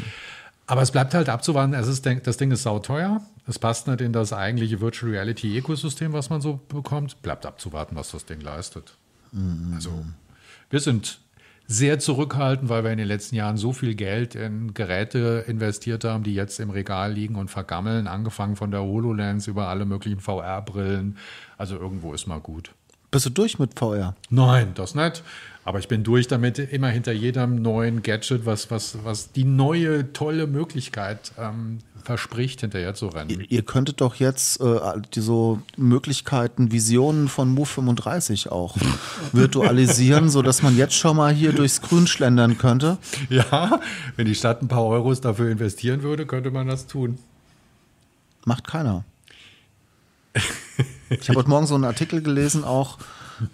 Aber 0.66 0.82
es 0.82 0.90
bleibt 0.90 1.14
halt 1.14 1.28
abzuwarten. 1.28 1.74
Es 1.74 1.86
ist, 1.86 2.04
das 2.24 2.36
Ding 2.38 2.50
ist 2.50 2.64
sauteuer. 2.64 3.20
Es 3.46 3.58
passt 3.60 3.86
nicht 3.86 4.00
in 4.00 4.12
das 4.12 4.32
eigentliche 4.32 4.80
Virtual 4.80 5.12
Reality 5.12 5.56
Ökosystem, 5.58 6.12
was 6.12 6.28
man 6.30 6.40
so 6.40 6.58
bekommt. 6.68 7.22
Bleibt 7.22 7.46
abzuwarten, 7.46 7.94
was 7.94 8.10
das 8.10 8.24
Ding 8.24 8.40
leistet. 8.40 8.94
Mhm. 9.32 9.72
Also, 9.74 10.04
wir 10.70 10.80
sind 10.80 11.18
sehr 11.66 11.98
zurückhaltend, 11.98 12.68
weil 12.68 12.84
wir 12.84 12.90
in 12.90 12.98
den 12.98 13.06
letzten 13.06 13.36
Jahren 13.36 13.56
so 13.56 13.72
viel 13.72 13.94
Geld 13.94 14.34
in 14.34 14.74
Geräte 14.74 15.44
investiert 15.46 16.04
haben, 16.04 16.22
die 16.22 16.34
jetzt 16.34 16.60
im 16.60 16.70
Regal 16.70 17.12
liegen 17.12 17.36
und 17.36 17.50
vergammeln, 17.50 18.06
angefangen 18.06 18.56
von 18.56 18.70
der 18.70 18.82
HoloLens 18.82 19.46
über 19.46 19.68
alle 19.68 19.84
möglichen 19.86 20.20
VR-Brillen. 20.20 21.16
Also 21.56 21.76
irgendwo 21.76 22.12
ist 22.12 22.26
mal 22.26 22.40
gut. 22.40 22.72
Bist 23.10 23.26
du 23.26 23.30
durch 23.30 23.58
mit 23.58 23.78
VR? 23.78 24.14
Nein, 24.30 24.72
das 24.74 24.94
nicht. 24.94 25.22
Aber 25.64 25.78
ich 25.78 25.86
bin 25.86 26.02
durch 26.02 26.26
damit, 26.26 26.58
immer 26.58 26.88
hinter 26.88 27.12
jedem 27.12 27.62
neuen 27.62 28.02
Gadget, 28.02 28.46
was, 28.46 28.70
was, 28.70 28.98
was 29.04 29.30
die 29.30 29.44
neue, 29.44 30.12
tolle 30.12 30.48
Möglichkeit 30.48 31.32
ähm, 31.38 31.78
verspricht, 32.02 32.62
hinterher 32.62 32.94
zu 32.94 33.06
rennen. 33.06 33.30
Ihr, 33.30 33.48
ihr 33.48 33.62
könntet 33.62 34.00
doch 34.00 34.16
jetzt 34.16 34.60
äh, 34.60 34.80
die 35.14 35.20
so 35.20 35.62
Möglichkeiten, 35.76 36.72
Visionen 36.72 37.28
von 37.28 37.48
Move 37.48 37.66
35 37.66 38.50
auch 38.50 38.76
virtualisieren, 39.32 40.30
sodass 40.30 40.62
man 40.62 40.76
jetzt 40.76 40.94
schon 40.94 41.16
mal 41.16 41.32
hier 41.32 41.52
durchs 41.52 41.80
Grün 41.80 42.08
schlendern 42.08 42.58
könnte. 42.58 42.98
Ja, 43.28 43.80
wenn 44.16 44.26
die 44.26 44.34
Stadt 44.34 44.62
ein 44.62 44.68
paar 44.68 44.84
Euros 44.84 45.20
dafür 45.20 45.48
investieren 45.48 46.02
würde, 46.02 46.26
könnte 46.26 46.50
man 46.50 46.66
das 46.66 46.88
tun. 46.88 47.18
Macht 48.44 48.66
keiner. 48.66 49.04
Ich 51.08 51.28
habe 51.28 51.38
heute 51.38 51.48
Morgen 51.48 51.66
so 51.66 51.76
einen 51.76 51.84
Artikel 51.84 52.20
gelesen, 52.20 52.64
auch 52.64 52.98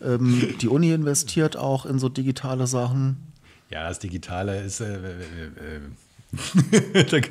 ähm, 0.02 0.54
die 0.60 0.68
Uni 0.68 0.92
investiert 0.92 1.56
auch 1.56 1.86
in 1.86 1.98
so 1.98 2.08
digitale 2.08 2.66
Sachen. 2.66 3.32
Ja, 3.70 3.88
das 3.88 3.98
Digitale 3.98 4.60
ist. 4.62 4.80
Äh, 4.80 4.96
äh, 4.96 5.80
äh, 7.12 7.22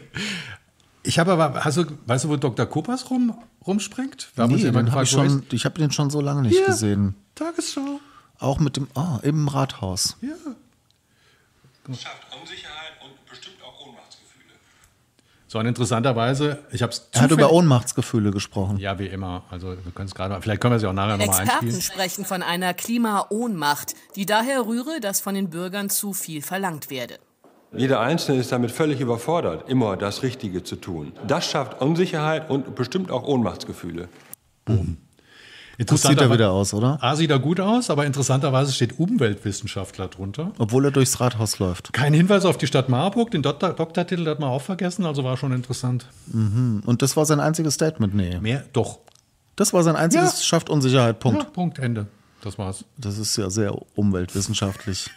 ich 1.03 1.19
habe 1.19 1.33
aber, 1.33 1.63
hast 1.63 1.77
du, 1.77 1.85
weißt 2.05 2.25
du, 2.25 2.29
wo 2.29 2.35
Dr. 2.35 2.65
Kopas 2.65 3.09
rum, 3.09 3.37
rumspringt? 3.65 4.29
Uns 4.35 4.51
Nee, 4.51 4.71
den 4.71 4.91
hab 4.91 5.03
ich 5.03 5.09
schon, 5.09 5.43
ich 5.51 5.65
habe 5.65 5.79
den 5.79 5.91
schon 5.91 6.09
so 6.09 6.21
lange 6.21 6.43
nicht 6.43 6.57
Hier, 6.57 6.67
gesehen. 6.67 7.15
Tagesschau. 7.35 7.99
Auch 8.39 8.59
mit 8.59 8.77
dem, 8.77 8.87
ah, 8.95 9.19
im 9.23 9.47
Rathaus. 9.47 10.17
Ja. 10.21 10.29
schafft 11.95 12.27
Unsicherheit 12.39 12.93
und 13.03 13.29
bestimmt 13.29 13.57
auch 13.63 13.87
Ohnmachtsgefühle. 13.87 14.26
So, 15.49 15.59
und 15.59 15.65
interessanterweise, 15.65 16.59
ich 16.71 16.81
habe 16.83 16.91
es 16.91 17.07
Er 17.13 17.21
hat 17.21 17.31
über 17.31 17.51
Ohnmachtsgefühle 17.51 18.31
gesprochen. 18.31 18.77
Ja, 18.79 18.99
wie 18.99 19.07
immer. 19.07 19.43
Also 19.49 19.69
wir 19.69 19.91
können 19.95 20.09
es 20.09 20.13
gerade, 20.15 20.39
vielleicht 20.41 20.59
können 20.59 20.73
wir 20.73 20.79
sie 20.79 20.87
auch 20.87 20.93
nachher 20.93 21.17
nochmal 21.17 21.27
Experten 21.27 21.67
einspielen. 21.67 21.81
sprechen 21.81 22.25
von 22.25 22.43
einer 22.43 22.73
Klimaohnmacht, 22.73 23.95
die 24.17 24.25
daher 24.25 24.65
rühre, 24.65 24.99
dass 24.99 25.21
von 25.21 25.35
den 25.35 25.49
Bürgern 25.49 25.89
zu 25.89 26.11
viel 26.11 26.41
verlangt 26.41 26.89
werde. 26.89 27.17
Jeder 27.73 28.01
Einzelne 28.01 28.39
ist 28.39 28.51
damit 28.51 28.71
völlig 28.71 28.99
überfordert, 28.99 29.69
immer 29.69 29.95
das 29.95 30.21
Richtige 30.21 30.63
zu 30.63 30.75
tun. 30.75 31.13
Das 31.27 31.49
schafft 31.49 31.81
Unsicherheit 31.81 32.49
und 32.49 32.75
bestimmt 32.75 33.09
auch 33.09 33.23
Ohnmachtsgefühle. 33.23 34.09
Gut 35.77 36.00
sieht 36.00 36.19
er 36.19 36.31
wieder 36.31 36.51
aus, 36.51 36.74
oder? 36.74 36.98
A 37.01 37.15
sieht 37.15 37.29
er 37.29 37.38
gut 37.38 37.60
aus, 37.60 37.91
aber 37.91 38.05
interessanterweise 38.05 38.72
steht 38.74 38.98
Umweltwissenschaftler 38.98 40.07
drunter. 40.07 40.51
Obwohl 40.57 40.86
er 40.86 40.91
durchs 40.91 41.19
Rathaus 41.19 41.60
läuft. 41.60 41.93
Kein 41.93 42.13
Hinweis 42.13 42.46
auf 42.46 42.57
die 42.57 42.65
Stadt 42.65 42.89
Marburg, 42.89 43.29
den 43.29 43.43
Doktor 43.43 43.74
Doktortitel 43.74 44.27
hat 44.27 44.39
man 44.39 44.50
auch 44.50 44.62
vergessen, 44.63 45.05
also 45.05 45.24
war 45.24 45.38
schon 45.38 45.51
interessant. 45.51 46.07
Und 46.34 47.01
das 47.01 47.15
war 47.15 47.25
sein 47.25 47.39
einziges 47.39 47.75
Statement? 47.75 48.15
Nee. 48.15 48.39
Mehr? 48.39 48.63
Doch. 48.74 49.00
Das 49.55 49.72
war 49.74 49.84
sein 49.84 49.96
einziges 49.96 50.39
Ja. 50.39 50.43
Schafft 50.46 50.69
Unsicherheit, 50.69 51.19
Punkt. 51.19 51.43
Ja, 51.43 51.50
Punkt, 51.50 51.77
Ende. 51.79 52.07
Das 52.41 52.57
war's. 52.57 52.84
Das 52.98 53.17
ist 53.17 53.36
ja 53.38 53.50
sehr 53.50 53.75
umweltwissenschaftlich. 53.96 55.10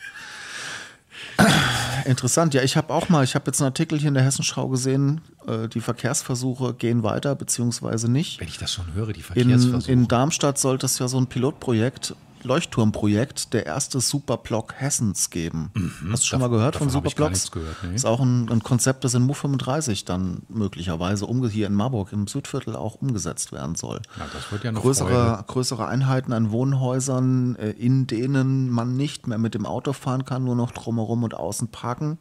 Interessant, 2.04 2.54
ja, 2.54 2.62
ich 2.62 2.76
habe 2.76 2.92
auch 2.92 3.08
mal, 3.08 3.24
ich 3.24 3.34
habe 3.34 3.46
jetzt 3.46 3.60
einen 3.60 3.66
Artikel 3.68 3.98
hier 3.98 4.08
in 4.08 4.14
der 4.14 4.24
Hessenschau 4.24 4.68
gesehen, 4.68 5.20
äh, 5.46 5.68
die 5.68 5.80
Verkehrsversuche 5.80 6.74
gehen 6.74 7.02
weiter, 7.02 7.34
beziehuse 7.34 8.10
nicht. 8.10 8.40
Wenn 8.40 8.48
ich 8.48 8.58
das 8.58 8.72
schon 8.72 8.92
höre, 8.94 9.12
die 9.12 9.20
In, 9.20 9.24
Verkehrsversuche. 9.24 9.92
in 9.92 10.08
Darmstadt 10.08 10.58
sollte 10.58 10.86
es 10.86 10.98
ja 10.98 11.08
so 11.08 11.18
ein 11.18 11.26
Pilotprojekt, 11.26 12.14
Leuchtturmprojekt, 12.44 13.52
der 13.52 13.66
erste 13.66 14.00
Superblock 14.00 14.74
Hessens 14.76 15.30
geben. 15.30 15.70
Hast 16.10 16.22
du 16.24 16.26
schon 16.26 16.40
mal 16.40 16.48
gehört 16.50 16.76
von 16.76 16.86
Mhm. 16.88 16.92
Superblocks? 16.92 17.50
gehört, 17.50 17.76
nee. 17.84 17.94
Ist 17.94 18.04
auch 18.06 18.20
ein, 18.20 18.48
ein 18.50 18.62
Konzept, 18.62 19.04
das 19.04 19.14
in 19.14 19.22
MU 19.22 19.34
35 19.34 20.04
dann 20.04 20.42
möglicherweise 20.48 21.26
umge 21.26 21.48
hier 21.48 21.66
in 21.66 21.74
Marburg 21.74 22.12
im 22.12 22.26
Südviertel 22.26 22.76
auch 22.76 22.96
umgesetzt 22.96 23.52
werden 23.52 23.74
soll. 23.74 24.00
Na, 24.18 24.24
das 24.32 24.50
wird 24.52 24.64
ja 24.64 24.70
eine 24.70 24.80
größere, 24.80 25.08
Freude. 25.08 25.44
größere 25.46 25.86
Einheiten 25.86 26.32
an 26.32 26.50
Wohnhäusern, 26.50 27.56
äh, 27.56 27.70
in 27.70 28.06
denen 28.06 28.68
man 28.70 28.96
nicht 28.96 29.26
mehr 29.26 29.38
mit 29.38 29.54
dem 29.54 29.66
Auto 29.66 29.92
fahren 29.92 30.24
kann, 30.24 30.44
nur 30.44 30.56
noch 30.56 30.72
drumherum 30.72 31.22
und 31.22 31.34
außen 31.34 31.68
parken. 31.68 32.18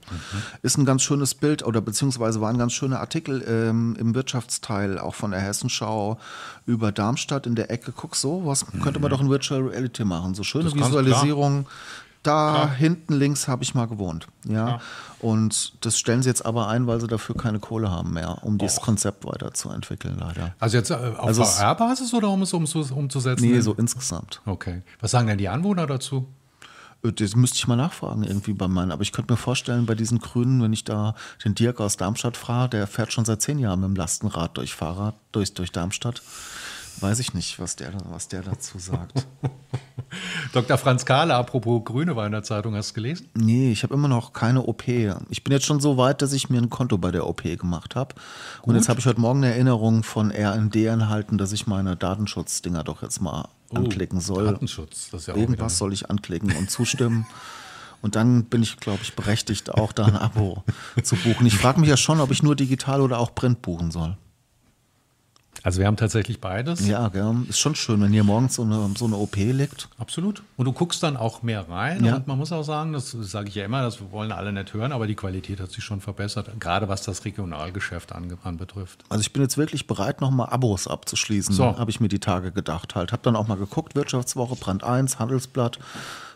Ist 0.62 0.78
ein 0.78 0.86
ganz 0.86 1.02
schönes 1.04 1.36
Bild 1.36 1.64
oder 1.66 1.82
beziehungsweise 1.82 2.42
war 2.42 2.50
ein 2.50 2.58
ganz 2.58 2.74
schöner 2.74 3.00
Artikel 3.00 3.44
ähm, 3.48 3.96
im 4.00 4.16
Wirtschaftsteil 4.16 5.00
auch 5.00 5.16
von 5.16 5.32
der 5.32 5.40
Hessenschau 5.42 6.18
über 6.70 6.92
Darmstadt 6.92 7.48
in 7.48 7.56
der 7.56 7.72
Ecke. 7.72 7.92
Guck 7.92 8.16
so, 8.16 8.46
was 8.46 8.66
könnte 8.84 9.00
man 9.00 9.10
doch 9.10 9.20
in 9.22 9.30
Virtual 9.30 9.62
Reality 9.62 10.06
machen? 10.06 10.36
So 10.36 10.44
schöne 10.44 10.66
Das 10.66 10.76
Visualisierung. 10.76 11.66
Da 12.22 12.70
hinten 12.70 13.14
links 13.14 13.48
habe 13.48 13.64
ich 13.64 13.74
mal 13.76 13.88
gewohnt. 13.88 14.28
Ja. 14.46 14.82
Und 15.20 15.74
das 15.86 15.98
stellen 15.98 16.22
sie 16.22 16.28
jetzt 16.28 16.46
aber 16.46 16.68
ein, 16.68 16.86
weil 16.86 17.00
sie 17.00 17.08
dafür 17.08 17.34
keine 17.36 17.60
Kohle 17.60 17.90
haben 17.90 18.12
mehr, 18.14 18.40
um 18.44 18.58
dieses 18.58 18.82
Konzept 18.82 19.26
weiterzuentwickeln, 19.26 20.18
leider. 20.20 20.54
Also 20.60 20.76
jetzt 20.78 20.90
äh, 20.92 20.96
auf 20.96 21.28
Also 21.28 21.44
es- 21.44 21.56
VR-Basis 21.56 22.14
oder 22.14 22.28
um 22.30 22.42
es 22.42 22.54
umzu- 22.54 22.92
umzusetzen? 22.92 23.50
Nee, 23.50 23.62
so 23.62 23.74
insgesamt. 23.74 24.42
Okay. 24.46 24.82
Was 25.00 25.12
sagen 25.12 25.28
denn 25.28 25.38
die 25.38 25.48
Anwohner 25.48 25.88
dazu? 25.88 26.28
Äh, 27.04 27.12
Das 27.12 27.36
müsste 27.36 27.58
ich 27.58 27.68
mal 27.68 27.76
nachfragen 27.76 28.24
irgendwie 28.24 28.54
bei 28.54 28.68
meinen. 28.68 28.92
Aber 28.92 29.02
ich 29.02 29.12
könnte 29.12 29.34
mir 29.34 29.38
vorstellen, 29.38 29.86
bei 29.86 29.96
diesen 29.96 30.20
Grünen, 30.20 30.62
wenn 30.62 30.74
ich 30.74 30.84
da 30.84 31.16
den 31.44 31.56
Dirk 31.56 31.80
aus 31.80 31.98
Darmstadt 31.98 32.38
frage, 32.38 32.70
der 32.70 32.88
fährt 32.88 33.14
schon 33.14 33.26
seit 33.26 33.42
zehn 33.42 33.60
Jahren 33.60 33.82
mit 33.82 33.90
dem 33.90 33.96
Lastenrad 33.96 34.58
durch 34.58 34.74
Fahrrad, 34.74 35.16
durch, 35.32 35.54
durch 35.54 35.72
Darmstadt. 35.72 36.22
Weiß 37.00 37.20
ich 37.20 37.34
nicht, 37.34 37.60
was 37.60 37.76
der, 37.76 37.94
was 38.10 38.28
der 38.28 38.42
dazu 38.42 38.80
sagt. 38.80 39.26
Dr. 40.54 40.78
Franz 40.78 41.06
Kahle, 41.06 41.36
apropos 41.36 41.84
Grüne 41.86 42.16
war 42.16 42.26
in 42.26 42.32
der 42.32 42.44
Zeitung, 42.44 42.76
hast 42.76 42.92
du 42.92 42.94
gelesen? 42.96 43.30
Nee, 43.36 43.72
ich 43.72 43.84
habe 43.84 43.94
immer 43.94 44.08
noch 44.08 44.34
keine 44.34 44.64
OP. 44.64 44.88
Ich 44.88 45.44
bin 45.44 45.54
jetzt 45.54 45.66
schon 45.66 45.80
so 45.80 45.98
weit, 45.98 46.22
dass 46.22 46.34
ich 46.34 46.50
mir 46.50 46.60
ein 46.60 46.70
Konto 46.70 46.98
bei 46.98 47.12
der 47.12 47.28
OP 47.28 47.44
gemacht 47.44 47.96
habe. 47.96 48.16
Und 48.64 48.76
jetzt 48.76 48.90
habe 48.90 49.00
ich 49.00 49.06
heute 49.06 49.22
Morgen 49.22 49.44
eine 49.44 49.54
Erinnerung 49.54 50.04
von 50.04 50.32
RND 50.32 50.76
erhalten, 50.78 51.38
dass 51.38 51.52
ich 51.52 51.68
meine 51.68 51.96
Datenschutzdinger 51.96 52.84
doch 52.84 53.04
jetzt 53.04 53.22
mal 53.22 53.48
anklicken 53.74 54.20
soll. 54.20 54.48
Oh, 54.48 54.52
Datenschutz, 54.52 55.10
das 55.12 55.22
ist 55.22 55.28
ja 55.28 55.34
auch 55.36 55.38
Irgendwas 55.38 55.78
soll 55.78 55.94
ich 55.94 56.10
anklicken 56.10 56.56
und 56.56 56.70
zustimmen. 56.72 57.26
Und 58.02 58.16
dann 58.16 58.46
bin 58.46 58.64
ich, 58.64 58.78
glaube 58.78 59.00
ich, 59.04 59.14
berechtigt, 59.14 59.74
auch 59.74 59.92
da 59.92 60.06
ein 60.06 60.16
Abo 60.16 60.64
zu 61.04 61.18
buchen. 61.18 61.46
Ich 61.46 61.58
frage 61.58 61.82
mich 61.82 61.90
ja 61.90 61.98
schon, 61.98 62.22
ob 62.22 62.32
ich 62.32 62.42
nur 62.42 62.56
digital 62.56 63.02
oder 63.02 63.20
auch 63.20 63.36
Print 63.36 63.62
buchen 63.62 63.92
soll. 63.92 64.18
Also 65.64 65.80
wir 65.80 65.88
haben 65.88 65.98
tatsächlich 65.98 66.40
beides. 66.40 66.88
Ja, 66.88 67.10
gell? 67.10 67.36
ist 67.50 67.60
schon 67.60 67.76
schön, 67.76 68.02
wenn 68.02 68.12
hier 68.12 68.24
morgens 68.24 68.56
so 68.56 68.64
eine, 68.64 68.90
so 68.98 69.06
eine 69.06 69.18
OP 69.18 69.36
liegt. 69.36 69.90
Absolut. 69.98 70.42
Und 70.56 70.66
du 70.66 70.72
guckst 70.72 71.04
dann 71.04 71.18
auch 71.18 71.44
mehr 71.44 71.68
rein. 71.70 72.04
Ja. 72.04 72.16
Und 72.16 72.28
man 72.28 72.38
muss 72.38 72.52
auch 72.52 72.64
sagen, 72.64 72.94
das 72.94 73.12
sage 73.12 73.50
ich 73.50 73.56
ja 73.56 73.66
immer, 73.66 73.82
das 73.82 74.00
wollen 74.12 74.32
alle 74.32 74.54
nicht 74.54 74.74
hören, 74.74 74.92
aber 74.92 75.08
die 75.08 75.16
Qualität 75.16 75.60
hat 75.60 75.72
sich 75.72 75.84
schon 75.84 76.00
verbessert, 76.02 76.50
gerade 76.60 76.88
was 76.88 77.04
das 77.04 77.26
Regionalgeschäft 77.26 78.14
anbetrifft. 78.14 79.04
Also 79.10 79.22
ich 79.22 79.34
bin 79.34 79.42
jetzt 79.42 79.58
wirklich 79.58 79.88
bereit, 79.88 80.22
nochmal 80.22 80.50
Abos 80.50 80.88
abzuschließen, 80.88 81.54
So. 81.54 81.78
habe 81.78 81.92
ich 81.92 82.00
mir 82.00 82.08
die 82.10 82.20
Tage 82.20 82.52
gedacht 82.52 82.96
halt. 82.96 83.12
Habe 83.12 83.24
dann 83.24 83.36
auch 83.36 83.48
mal 83.48 83.58
geguckt, 83.58 83.96
Wirtschaftswoche, 83.96 84.56
Brand 84.56 84.84
1, 84.84 85.20
Handelsblatt. 85.20 85.80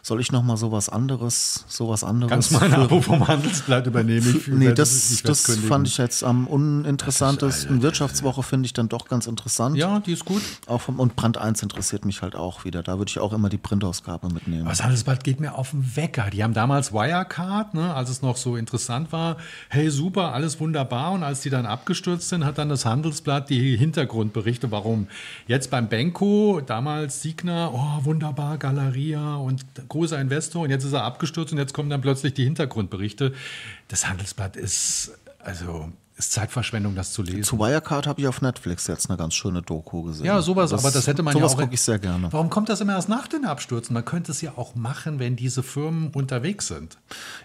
Soll 0.05 0.19
ich 0.19 0.33
noch 0.33 0.43
mal 0.43 0.57
sowas 0.57 0.89
anderes, 0.89 1.63
sowas 1.69 2.03
anderes? 2.03 2.29
Kannst 2.29 2.51
mein 2.51 2.71
für- 2.71 2.77
Abo 2.77 2.99
vom 3.01 3.25
Handelsblatt 3.25 3.87
übernehmen? 3.87 4.35
Ich 4.37 4.47
Nee, 4.49 4.65
werde 4.65 4.73
das, 4.75 5.21
das 5.23 5.45
kündigen. 5.45 5.69
fand 5.69 5.87
ich 5.87 5.97
jetzt 5.97 6.25
am 6.25 6.45
uninteressantesten. 6.45 7.81
Wirtschaftswoche 7.81 8.43
finde 8.43 8.65
ich 8.65 8.73
dann 8.73 8.89
doch 8.89 9.07
ganz 9.07 9.27
interessant. 9.27 9.77
Ja, 9.77 10.01
die 10.01 10.11
ist 10.11 10.25
gut. 10.25 10.41
Auch 10.67 10.81
vom, 10.81 10.99
und 10.99 11.15
Brand 11.15 11.37
1 11.37 11.63
interessiert 11.63 12.03
mich 12.03 12.21
halt 12.21 12.35
auch 12.35 12.65
wieder. 12.65 12.83
Da 12.83 12.97
würde 12.97 13.09
ich 13.09 13.19
auch 13.19 13.31
immer 13.31 13.47
die 13.47 13.57
Printausgabe 13.57 14.27
mitnehmen. 14.27 14.65
Das 14.65 14.83
Handelsblatt 14.83 15.23
geht 15.23 15.39
mir 15.39 15.55
auf 15.55 15.71
den 15.71 15.95
Wecker. 15.95 16.29
Die 16.31 16.43
haben 16.43 16.53
damals 16.53 16.91
Wirecard, 16.91 17.73
ne, 17.73 17.93
als 17.95 18.09
es 18.09 18.21
noch 18.21 18.35
so 18.35 18.57
interessant 18.57 19.13
war. 19.13 19.37
Hey, 19.69 19.89
super, 19.89 20.33
alles 20.33 20.59
wunderbar. 20.59 21.13
Und 21.13 21.23
als 21.23 21.39
die 21.39 21.49
dann 21.49 21.65
abgestürzt 21.65 22.27
sind, 22.27 22.43
hat 22.43 22.57
dann 22.57 22.67
das 22.67 22.85
Handelsblatt 22.85 23.49
die 23.49 23.77
Hintergrundberichte, 23.77 24.69
warum. 24.69 25.07
Jetzt 25.47 25.69
beim 25.71 25.87
Benko, 25.87 26.59
damals 26.65 27.21
Signa, 27.21 27.69
oh, 27.69 28.03
wunderbar, 28.03 28.57
Galeria 28.57 29.35
und 29.35 29.63
großer 29.93 30.19
Investor. 30.19 30.63
Und 30.63 30.69
jetzt 30.69 30.83
ist 30.83 30.93
er 30.93 31.03
abgestürzt 31.03 31.53
und 31.53 31.59
jetzt 31.59 31.73
kommen 31.73 31.89
dann 31.89 32.01
plötzlich 32.01 32.33
die 32.33 32.43
Hintergrundberichte. 32.43 33.33
Das 33.87 34.09
Handelsblatt 34.09 34.55
ist, 34.55 35.11
also, 35.39 35.89
ist 36.17 36.31
Zeitverschwendung, 36.31 36.95
das 36.95 37.13
zu 37.13 37.21
lesen. 37.23 37.43
Zu 37.43 37.59
Wirecard 37.59 38.07
habe 38.07 38.21
ich 38.21 38.27
auf 38.27 38.41
Netflix 38.41 38.87
jetzt 38.87 39.09
eine 39.09 39.17
ganz 39.17 39.33
schöne 39.33 39.61
Doku 39.61 40.03
gesehen. 40.03 40.25
Ja, 40.25 40.41
sowas, 40.41 40.73
aber 40.73 40.91
das 40.91 41.07
hätte 41.07 41.23
man 41.23 41.37
ja 41.37 41.45
auch. 41.45 41.57
gucke 41.57 41.73
ich 41.73 41.81
sehr 41.81 41.99
gerne. 41.99 42.31
Warum 42.31 42.49
kommt 42.49 42.69
das 42.69 42.81
immer 42.81 42.93
erst 42.93 43.09
nach 43.09 43.27
den 43.27 43.45
Abstürzen? 43.45 43.93
Man 43.93 44.05
könnte 44.05 44.31
es 44.31 44.41
ja 44.41 44.53
auch 44.55 44.75
machen, 44.75 45.19
wenn 45.19 45.35
diese 45.35 45.63
Firmen 45.63 46.09
unterwegs 46.09 46.67
sind. 46.67 46.97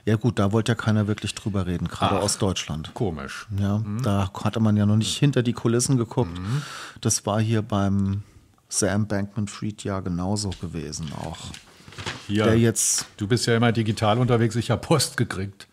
Ja 0.05 0.17
gut, 0.17 0.39
da 0.39 0.53
wollte 0.53 0.73
ja 0.73 0.77
keiner 0.77 1.07
wirklich 1.07 1.35
drüber 1.35 1.67
reden, 1.67 1.89
gerade 1.89 2.19
Ach. 2.19 2.23
aus 2.23 2.39
Deutschland. 2.39 2.93
Komisch. 2.95 3.47
Ja, 3.59 3.83
da 4.03 4.31
hatte 4.43 4.61
man 4.61 4.77
ja 4.77 4.87
noch 4.87 4.97
nicht 4.97 5.17
hinter 5.17 5.43
die 5.43 5.55
Kulissen 5.55 5.97
geguckt. 5.97 6.39
Das 7.01 7.25
war 7.25 7.41
hier 7.41 7.63
beim 7.63 8.23
Sam 8.69 9.07
Bankman-Fried 9.07 9.85
ja 9.85 10.01
genauso 10.01 10.51
gewesen 10.61 11.11
auch. 11.15 11.39
Hier, 12.27 12.45
Der 12.45 12.59
jetzt, 12.59 13.07
du 13.17 13.27
bist 13.27 13.47
ja 13.47 13.57
immer 13.57 13.73
digital 13.73 14.19
unterwegs, 14.19 14.55
ich 14.57 14.71
habe 14.71 14.81
Post 14.81 15.17
gekriegt. 15.17 15.67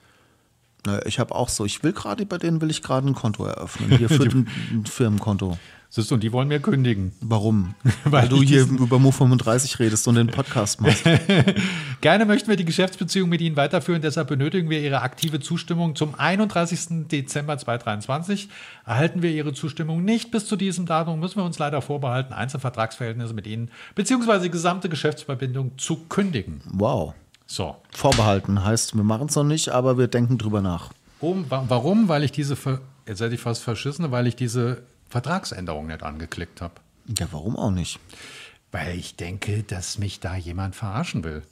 Na, 0.85 1.05
ich 1.05 1.19
habe 1.19 1.33
auch 1.33 1.49
so, 1.49 1.65
ich 1.65 1.83
will 1.83 1.93
gerade, 1.93 2.25
bei 2.25 2.37
denen 2.37 2.61
will 2.61 2.69
ich 2.69 2.81
gerade 2.81 3.07
ein 3.07 3.15
Konto 3.15 3.45
eröffnen, 3.45 3.97
hier 3.97 4.09
für 4.09 4.23
ein, 4.29 4.47
ein 4.71 4.85
Firmenkonto. 4.85 5.57
Siehst 5.95 6.11
du, 6.11 6.15
und 6.15 6.23
die 6.23 6.33
wollen 6.33 6.49
mir 6.49 6.59
kündigen. 6.59 7.13
Warum? 7.21 7.73
Weil 8.03 8.23
Weil 8.23 8.27
du 8.27 8.41
hier 8.41 8.63
über 8.63 8.99
Move 8.99 9.13
35 9.13 9.79
redest 9.79 10.05
und 10.09 10.15
den 10.15 10.27
Podcast 10.27 10.81
machst. 10.81 11.05
Gerne 12.01 12.25
möchten 12.25 12.49
wir 12.49 12.57
die 12.57 12.65
Geschäftsbeziehung 12.65 13.29
mit 13.29 13.39
Ihnen 13.39 13.55
weiterführen, 13.55 14.01
deshalb 14.01 14.27
benötigen 14.27 14.69
wir 14.69 14.81
Ihre 14.81 15.01
aktive 15.03 15.39
Zustimmung. 15.39 15.95
Zum 15.95 16.13
31. 16.15 17.07
Dezember 17.07 17.57
2023 17.57 18.49
erhalten 18.85 19.21
wir 19.21 19.31
Ihre 19.31 19.53
Zustimmung 19.53 20.03
nicht. 20.03 20.31
Bis 20.31 20.47
zu 20.47 20.57
diesem 20.57 20.85
Datum 20.85 21.21
müssen 21.21 21.37
wir 21.37 21.45
uns 21.45 21.59
leider 21.59 21.81
vorbehalten, 21.81 22.33
Einzelvertragsverhältnisse 22.33 23.33
mit 23.33 23.47
Ihnen 23.47 23.71
bzw. 23.95 24.39
die 24.39 24.51
gesamte 24.51 24.89
Geschäftsverbindung 24.89 25.77
zu 25.77 25.95
kündigen. 26.09 26.61
Wow. 26.73 27.13
So. 27.47 27.75
Vorbehalten 27.91 28.63
heißt, 28.63 28.95
wir 28.95 29.03
machen 29.03 29.27
es 29.29 29.35
noch 29.35 29.43
nicht, 29.43 29.69
aber 29.69 29.97
wir 29.97 30.07
denken 30.07 30.37
drüber 30.37 30.61
nach. 30.61 30.91
Um, 31.19 31.49
wa- 31.49 31.65
warum? 31.67 32.07
Weil 32.07 32.23
ich 32.23 32.31
diese, 32.31 32.57
jetzt 33.07 33.21
hätte 33.21 33.35
ich 33.35 33.41
fast 33.41 33.63
verschissen, 33.63 34.11
weil 34.11 34.27
ich 34.27 34.35
diese 34.35 34.83
Vertragsänderung 35.09 35.87
nicht 35.87 36.03
angeklickt 36.03 36.61
habe. 36.61 36.73
Ja, 37.17 37.27
warum 37.31 37.55
auch 37.55 37.71
nicht? 37.71 37.99
Weil 38.71 38.97
ich 38.97 39.15
denke, 39.15 39.63
dass 39.63 39.97
mich 39.99 40.19
da 40.19 40.35
jemand 40.35 40.75
verarschen 40.75 41.23
will. 41.23 41.43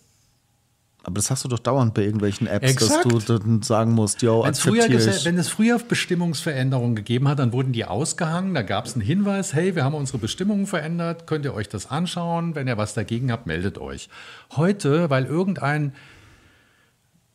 Aber 1.06 1.16
das 1.16 1.30
hast 1.30 1.44
du 1.44 1.50
doch 1.50 1.60
dauernd 1.60 1.94
bei 1.94 2.04
irgendwelchen 2.04 2.48
Apps, 2.48 2.72
Exakt. 2.72 3.12
dass 3.12 3.26
du 3.26 3.38
dann 3.38 3.62
sagen 3.62 3.92
musst, 3.92 4.22
yo, 4.22 4.44
Wenn's 4.44 4.66
akzeptiere 4.66 5.12
ich. 5.12 5.26
wenn 5.26 5.38
es 5.38 5.50
früher 5.50 5.78
Bestimmungsveränderungen 5.78 6.96
gegeben 6.96 7.28
hat, 7.28 7.40
dann 7.40 7.52
wurden 7.52 7.74
die 7.74 7.84
ausgehangen. 7.84 8.54
Da 8.54 8.62
gab 8.62 8.86
es 8.86 8.94
einen 8.94 9.02
Hinweis, 9.02 9.54
hey, 9.54 9.76
wir 9.76 9.84
haben 9.84 9.96
unsere 9.96 10.18
Bestimmungen 10.18 10.66
verändert, 10.66 11.28
könnt 11.28 11.44
ihr 11.44 11.54
euch 11.54 11.68
das 11.68 11.92
anschauen. 11.92 12.56
Wenn 12.56 12.68
ihr 12.68 12.78
was 12.78 12.94
dagegen 12.94 13.34
habt, 13.34 13.48
meldet 13.48 13.78
euch. 13.78 14.08
Heute, 14.56 15.10
weil 15.10 15.26
irgendein 15.26 15.94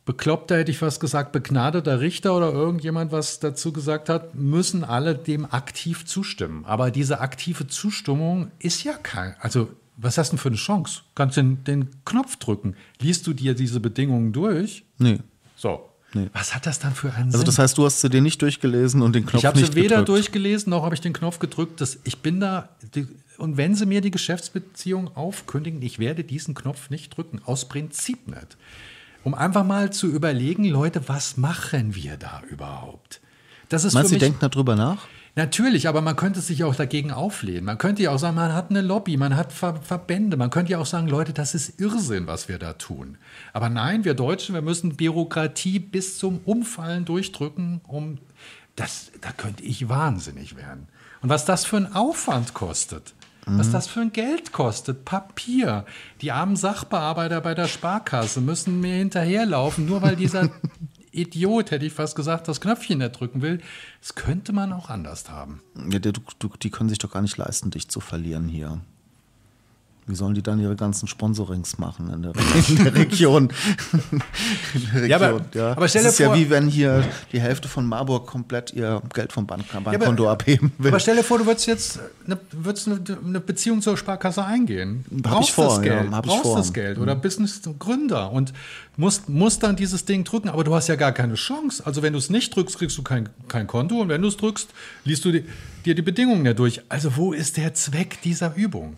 bekloppter, 0.05 0.57
hätte 0.57 0.71
ich 0.71 0.79
fast 0.79 0.99
gesagt, 0.99 1.31
begnadeter 1.31 1.99
Richter 1.99 2.35
oder 2.35 2.51
irgendjemand 2.51 3.11
was 3.11 3.39
dazu 3.39 3.71
gesagt 3.71 4.09
hat, 4.09 4.33
müssen 4.33 4.83
alle 4.83 5.13
dem 5.13 5.45
aktiv 5.45 6.07
zustimmen. 6.07 6.65
Aber 6.65 6.89
diese 6.89 7.19
aktive 7.19 7.67
Zustimmung 7.67 8.49
ist 8.57 8.83
ja 8.83 8.93
kein, 8.93 9.35
also 9.39 9.69
was 10.01 10.17
hast 10.17 10.29
du 10.31 10.35
denn 10.35 10.41
für 10.41 10.49
eine 10.49 10.57
Chance? 10.57 11.01
Kannst 11.15 11.37
du 11.37 11.41
den, 11.41 11.63
den 11.63 11.89
Knopf 12.05 12.37
drücken? 12.37 12.75
Liest 12.99 13.27
du 13.27 13.33
dir 13.33 13.53
diese 13.53 13.79
Bedingungen 13.79 14.31
durch? 14.33 14.83
Nee. 14.97 15.19
So. 15.55 15.85
Nee. 16.13 16.27
Was 16.33 16.55
hat 16.55 16.65
das 16.65 16.79
dann 16.79 16.95
für 16.95 17.13
einen 17.13 17.25
Also 17.27 17.39
Sinn? 17.39 17.45
das 17.45 17.59
heißt, 17.59 17.77
du 17.77 17.85
hast 17.85 18.01
sie 18.01 18.09
dir 18.09 18.21
nicht 18.21 18.41
durchgelesen 18.41 19.01
und 19.03 19.13
den 19.13 19.25
Knopf 19.25 19.41
ich 19.41 19.45
habe 19.45 19.59
nicht 19.59 19.73
sie 19.73 19.75
weder 19.75 19.97
gedrückt. 19.97 20.09
durchgelesen, 20.09 20.71
noch 20.71 20.83
habe 20.83 20.95
ich 20.95 21.01
den 21.01 21.13
Knopf 21.13 21.37
gedrückt. 21.39 21.81
Das, 21.81 21.99
ich 22.03 22.19
bin 22.19 22.39
da. 22.39 22.69
Die, 22.95 23.07
und 23.37 23.57
wenn 23.57 23.75
sie 23.75 23.85
mir 23.85 24.01
die 24.01 24.09
Geschäftsbeziehung 24.11 25.15
aufkündigen, 25.15 25.81
ich 25.81 25.99
werde 25.99 26.23
diesen 26.23 26.55
Knopf 26.55 26.89
nicht 26.89 27.15
drücken. 27.15 27.41
Aus 27.45 27.69
Prinzip 27.69 28.27
nicht. 28.27 28.57
Um 29.23 29.33
einfach 29.33 29.65
mal 29.65 29.91
zu 29.93 30.07
überlegen, 30.07 30.65
Leute, 30.65 31.07
was 31.07 31.37
machen 31.37 31.93
wir 31.93 32.17
da 32.17 32.41
überhaupt? 32.49 33.21
Das 33.69 33.83
ist 33.83 33.93
Meinst 33.93 34.11
du, 34.11 34.15
sie 34.15 34.19
denken 34.19 34.39
darüber 34.41 34.75
nach? 34.75 35.07
Natürlich, 35.35 35.87
aber 35.87 36.01
man 36.01 36.15
könnte 36.15 36.41
sich 36.41 36.63
auch 36.63 36.75
dagegen 36.75 37.11
auflehnen. 37.11 37.63
Man 37.63 37.77
könnte 37.77 38.03
ja 38.03 38.11
auch 38.11 38.17
sagen, 38.17 38.35
man 38.35 38.53
hat 38.53 38.71
eine 38.71 38.81
Lobby, 38.81 39.15
man 39.15 39.35
hat 39.35 39.53
Ver 39.53 39.75
Verbände. 39.81 40.37
Man 40.37 40.49
könnte 40.49 40.71
ja 40.71 40.79
auch 40.79 40.85
sagen, 40.87 41.07
Leute, 41.07 41.33
das 41.33 41.53
ist 41.53 41.79
Irrsinn, 41.79 42.27
was 42.27 42.49
wir 42.49 42.57
da 42.57 42.73
tun. 42.73 43.17
Aber 43.53 43.69
nein, 43.69 44.03
wir 44.03 44.15
Deutschen, 44.15 44.55
wir 44.55 44.61
müssen 44.61 44.95
Bürokratie 44.95 45.79
bis 45.79 46.17
zum 46.17 46.39
Umfallen 46.45 47.05
durchdrücken, 47.05 47.81
um 47.87 48.17
das, 48.75 49.11
da 49.21 49.31
könnte 49.31 49.63
ich 49.63 49.87
wahnsinnig 49.87 50.55
werden. 50.57 50.87
Und 51.21 51.29
was 51.29 51.45
das 51.45 51.65
für 51.65 51.77
ein 51.77 51.93
Aufwand 51.93 52.53
kostet, 52.53 53.13
was 53.45 53.71
das 53.71 53.87
für 53.87 54.01
ein 54.01 54.11
Geld 54.11 54.51
kostet, 54.51 55.05
Papier. 55.05 55.85
Die 56.21 56.31
armen 56.31 56.55
Sachbearbeiter 56.55 57.41
bei 57.41 57.55
der 57.55 57.67
Sparkasse 57.67 58.41
müssen 58.41 58.79
mir 58.79 58.95
hinterherlaufen, 58.95 59.85
nur 59.85 60.01
weil 60.01 60.15
dieser 60.15 60.49
Idiot, 61.21 61.71
hätte 61.71 61.85
ich 61.85 61.93
fast 61.93 62.15
gesagt, 62.15 62.47
das 62.47 62.61
Knöpfchen 62.61 62.99
nicht 62.99 63.19
drücken 63.19 63.41
will. 63.41 63.61
Das 63.99 64.15
könnte 64.15 64.53
man 64.53 64.73
auch 64.73 64.89
anders 64.89 65.29
haben. 65.29 65.61
Ja, 65.89 65.99
die, 65.99 66.13
die 66.61 66.69
können 66.69 66.89
sich 66.89 66.99
doch 66.99 67.11
gar 67.11 67.21
nicht 67.21 67.37
leisten, 67.37 67.71
dich 67.71 67.89
zu 67.89 67.99
verlieren 67.99 68.47
hier. 68.47 68.81
Wie 70.09 70.15
sollen 70.15 70.33
die 70.33 70.41
dann 70.41 70.59
ihre 70.59 70.75
ganzen 70.75 71.07
Sponsorings 71.07 71.77
machen 71.77 72.11
in 72.11 72.23
der, 72.23 72.31
in 72.69 72.83
der 72.83 72.95
Region? 72.95 73.49
In 74.73 74.81
der 74.93 75.05
Ja, 75.07 75.17
aber- 75.17 75.41
ja. 75.53 75.71
aber 75.73 75.87
stell 75.87 76.03
das 76.03 76.15
dir 76.17 76.23
ist 76.23 76.27
vor- 76.29 76.35
ja 76.35 76.41
wie 76.45 76.49
wenn 76.49 76.67
hier 76.67 77.03
die 77.31 77.39
Hälfte 77.39 77.67
von 77.67 77.85
Marburg 77.85 78.25
komplett 78.25 78.73
ihr 78.73 79.03
Geld 79.13 79.31
vom 79.31 79.45
Bank 79.45 79.65
Bankkonto 79.83 80.27
abheben 80.27 80.71
will. 80.79 80.89
Aber 80.89 80.99
stell 80.99 81.15
dir 81.15 81.23
vor, 81.23 81.37
du 81.37 81.45
würdest 81.45 81.67
jetzt 81.67 81.99
eine, 82.25 82.39
würdest 82.51 82.87
eine, 82.87 82.99
eine 83.23 83.39
Beziehung 83.39 83.81
zur 83.83 83.97
Sparkasse 83.97 84.43
eingehen. 84.43 85.05
Hab 85.27 85.41
ich 85.43 85.51
vor, 85.53 85.65
das 85.65 85.75
ja, 85.77 85.81
Geld, 86.01 86.11
hab 86.11 86.25
ich 86.25 86.31
brauchst 86.31 86.43
vor. 86.43 86.55
Mhm. 86.55 86.59
das 86.61 86.73
Geld 86.73 86.97
oder 86.97 87.15
Businessgründer 87.15 88.31
und 88.31 88.51
musst, 88.97 89.29
musst 89.29 89.61
dann 89.61 89.75
dieses 89.75 90.05
Ding 90.05 90.23
drücken, 90.23 90.49
aber 90.49 90.63
du 90.63 90.73
hast 90.73 90.87
ja 90.87 90.95
gar 90.95 91.11
keine 91.11 91.35
Chance. 91.35 91.85
Also 91.85 92.01
wenn 92.01 92.13
du 92.13 92.19
es 92.19 92.31
nicht 92.31 92.55
drückst, 92.55 92.79
kriegst 92.79 92.97
du 92.97 93.03
kein, 93.03 93.29
kein 93.47 93.67
Konto 93.67 94.01
und 94.01 94.09
wenn 94.09 94.23
du 94.23 94.27
es 94.27 94.37
drückst, 94.37 94.69
liest 95.05 95.23
du 95.23 95.31
die, 95.31 95.43
dir 95.85 95.93
die 95.93 96.01
Bedingungen 96.01 96.41
nicht 96.41 96.57
durch. 96.57 96.81
Also 96.89 97.15
wo 97.15 97.31
ist 97.31 97.57
der 97.57 97.75
Zweck 97.75 98.19
dieser 98.23 98.55
Übung? 98.55 98.95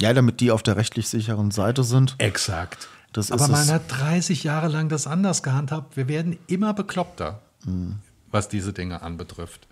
Ja, 0.00 0.12
damit 0.14 0.40
die 0.40 0.50
auf 0.50 0.62
der 0.62 0.76
rechtlich 0.76 1.08
sicheren 1.08 1.50
Seite 1.50 1.84
sind. 1.84 2.14
Exakt. 2.18 2.88
Das 3.12 3.32
aber 3.32 3.48
man 3.48 3.62
es. 3.62 3.72
hat 3.72 3.82
30 3.88 4.44
Jahre 4.44 4.68
lang 4.68 4.88
das 4.88 5.06
anders 5.06 5.42
gehandhabt. 5.42 5.96
Wir 5.96 6.08
werden 6.08 6.38
immer 6.46 6.74
bekloppter, 6.74 7.40
Mhm. 7.64 7.96
was 8.30 8.48
diese 8.48 8.72
Dinge 8.72 9.02
anbetrifft. 9.02 9.66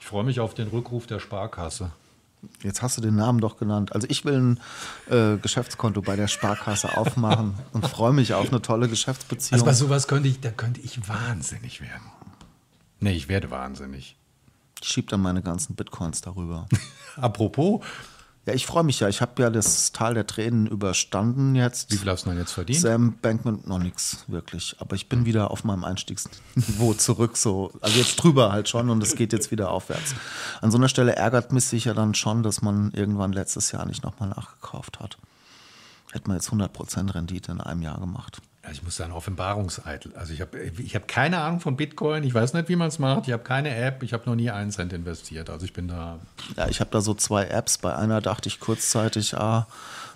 Ich 0.00 0.06
freue 0.06 0.24
mich 0.24 0.38
auf 0.40 0.54
den 0.54 0.68
Rückruf 0.68 1.06
der 1.06 1.18
Sparkasse. 1.18 1.90
Jetzt 2.62 2.82
hast 2.82 2.96
du 2.96 3.00
den 3.00 3.16
Namen 3.16 3.40
doch 3.40 3.56
genannt. 3.56 3.92
Also 3.94 4.06
ich 4.08 4.24
will 4.24 4.34
ein 4.34 4.60
äh, 5.10 5.36
Geschäftskonto 5.38 6.02
bei 6.02 6.14
der 6.14 6.28
Sparkasse 6.28 6.96
aufmachen 6.96 7.54
und 7.72 7.88
freue 7.88 8.12
mich 8.12 8.34
auf 8.34 8.48
eine 8.50 8.62
tolle 8.62 8.88
Geschäftsbeziehung. 8.88 9.54
Also 9.54 9.64
bei 9.64 9.72
sowas 9.72 10.06
könnte 10.06 10.28
ich, 10.28 10.38
da 10.40 10.50
könnte 10.50 10.80
ich 10.80 11.08
wahnsinnig 11.08 11.80
werden. 11.80 12.04
Nee, 13.00 13.12
ich 13.14 13.28
werde 13.28 13.50
wahnsinnig. 13.50 14.16
ich 14.80 14.88
schieb 14.88 15.08
dann 15.08 15.22
meine 15.22 15.42
ganzen 15.42 15.74
Bitcoins 15.74 16.20
darüber. 16.20 16.68
Apropos, 17.16 17.84
Ja, 18.46 18.54
ich 18.54 18.64
freue 18.64 18.84
mich 18.84 19.00
ja. 19.00 19.08
Ich 19.08 19.20
habe 19.20 19.42
ja 19.42 19.50
das 19.50 19.90
Tal 19.90 20.14
der 20.14 20.24
Tränen 20.24 20.68
überstanden 20.68 21.56
jetzt. 21.56 21.90
wie 21.90 21.96
viel 21.96 22.08
hast 22.08 22.26
du 22.26 22.30
denn 22.30 22.38
jetzt 22.38 22.52
verdient? 22.52 22.80
Sam 22.80 23.18
Bankman 23.20 23.62
noch 23.64 23.80
nichts 23.80 24.24
wirklich. 24.28 24.76
Aber 24.78 24.94
ich 24.94 25.08
bin 25.08 25.26
wieder 25.26 25.50
auf 25.50 25.64
meinem 25.64 25.82
Einstiegsniveau 25.82 26.94
zurück. 26.94 27.36
So. 27.36 27.72
Also 27.80 27.98
jetzt 27.98 28.16
drüber 28.16 28.52
halt 28.52 28.68
schon 28.68 28.88
und 28.88 29.02
es 29.02 29.16
geht 29.16 29.32
jetzt 29.32 29.50
wieder 29.50 29.70
aufwärts. 29.70 30.14
An 30.60 30.70
so 30.70 30.78
einer 30.78 30.88
Stelle 30.88 31.16
ärgert 31.16 31.52
mich 31.52 31.64
sicher 31.64 31.92
dann 31.92 32.14
schon, 32.14 32.44
dass 32.44 32.62
man 32.62 32.92
irgendwann 32.92 33.32
letztes 33.32 33.72
Jahr 33.72 33.84
nicht 33.84 34.04
nochmal 34.04 34.28
nachgekauft 34.28 35.00
hat. 35.00 35.18
Hätte 36.12 36.28
man 36.28 36.36
jetzt 36.36 36.50
100% 36.50 37.14
Rendite 37.16 37.50
in 37.50 37.60
einem 37.60 37.82
Jahr 37.82 37.98
gemacht. 37.98 38.40
Ich 38.72 38.82
muss 38.82 38.96
sagen, 38.96 39.12
Offenbarungseitel. 39.12 40.12
Also 40.16 40.32
ich 40.32 40.40
habe 40.40 40.58
ich 40.58 40.94
hab 40.94 41.06
keine 41.06 41.40
Ahnung 41.40 41.60
von 41.60 41.76
Bitcoin, 41.76 42.24
ich 42.24 42.34
weiß 42.34 42.52
nicht, 42.54 42.68
wie 42.68 42.76
man 42.76 42.88
es 42.88 42.98
macht, 42.98 43.26
ich 43.26 43.32
habe 43.32 43.42
keine 43.42 43.74
App, 43.74 44.02
ich 44.02 44.12
habe 44.12 44.28
noch 44.28 44.34
nie 44.34 44.50
einen 44.50 44.70
Cent 44.70 44.92
investiert. 44.92 45.50
Also 45.50 45.64
ich 45.64 45.72
bin 45.72 45.88
da. 45.88 46.18
Ja, 46.56 46.68
ich 46.68 46.80
habe 46.80 46.90
da 46.90 47.00
so 47.00 47.14
zwei 47.14 47.46
Apps. 47.46 47.78
Bei 47.78 47.94
einer 47.94 48.20
dachte 48.20 48.48
ich 48.48 48.60
kurzzeitig, 48.60 49.36
ah, 49.36 49.66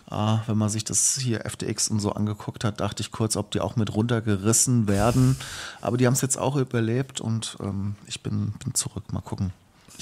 ah, 0.09 0.41
wenn 0.47 0.59
man 0.59 0.69
sich 0.69 0.85
das 0.85 1.19
hier 1.19 1.41
FTX 1.49 1.89
und 1.89 2.01
so 2.01 2.13
angeguckt 2.13 2.65
hat, 2.65 2.81
dachte 2.81 3.03
ich 3.03 3.13
kurz, 3.13 3.37
ob 3.37 3.51
die 3.51 3.61
auch 3.61 3.77
mit 3.77 3.95
runtergerissen 3.95 4.89
werden. 4.89 5.37
Aber 5.81 5.97
die 5.97 6.07
haben 6.07 6.15
es 6.15 6.21
jetzt 6.21 6.39
auch 6.39 6.57
überlebt 6.57 7.21
und 7.21 7.57
ähm, 7.61 7.95
ich 8.07 8.23
bin, 8.23 8.53
bin 8.65 8.75
zurück. 8.75 9.13
Mal 9.13 9.21
gucken. 9.21 9.53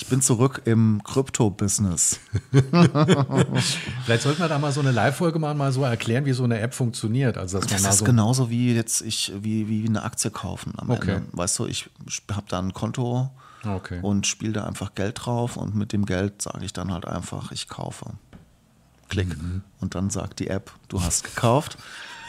Ich 0.01 0.07
bin 0.07 0.23
zurück 0.23 0.63
im 0.65 1.03
Krypto-Business. 1.03 2.21
Vielleicht 4.05 4.23
sollten 4.23 4.39
wir 4.41 4.47
da 4.49 4.57
mal 4.61 4.71
so 4.71 4.79
eine 4.79 4.93
Live-Folge 4.93 5.41
machen, 5.41 5.59
mal 5.59 5.73
so 5.73 5.83
erklären, 5.83 6.25
wie 6.25 6.33
so 6.33 6.45
eine 6.45 6.61
App 6.61 6.73
funktioniert. 6.73 7.37
Also, 7.37 7.59
dass 7.59 7.69
man 7.69 7.83
Das 7.83 7.95
ist 7.95 7.99
so 7.99 8.05
genauso 8.05 8.49
wie 8.49 8.73
jetzt 8.77 9.01
ich, 9.03 9.33
wie, 9.41 9.67
wie 9.67 9.85
eine 9.89 10.05
Aktie 10.05 10.31
kaufen 10.31 10.73
am 10.77 10.91
Okay. 10.91 11.15
Ende. 11.17 11.27
Weißt 11.33 11.59
du, 11.59 11.67
ich 11.67 11.91
habe 12.31 12.47
da 12.49 12.61
ein 12.61 12.73
Konto 12.73 13.31
Okay. 13.67 13.99
und 14.01 14.29
spiele 14.29 14.53
da 14.53 14.65
einfach 14.67 14.95
Geld 14.95 15.19
drauf 15.25 15.57
und 15.57 15.75
mit 15.75 15.93
dem 15.93 16.07
Geld 16.07 16.43
sage 16.43 16.65
ich 16.65 16.73
dann 16.73 16.93
halt 16.93 17.05
einfach, 17.05 17.51
ich 17.51 17.67
kaufe. 17.67 18.13
Klick. 19.09 19.37
Mhm. 19.37 19.63
Und 19.81 19.97
dann 19.97 20.11
sagt 20.11 20.39
die 20.39 20.47
App, 20.47 20.71
du 20.87 21.03
hast 21.03 21.25
gekauft. 21.25 21.77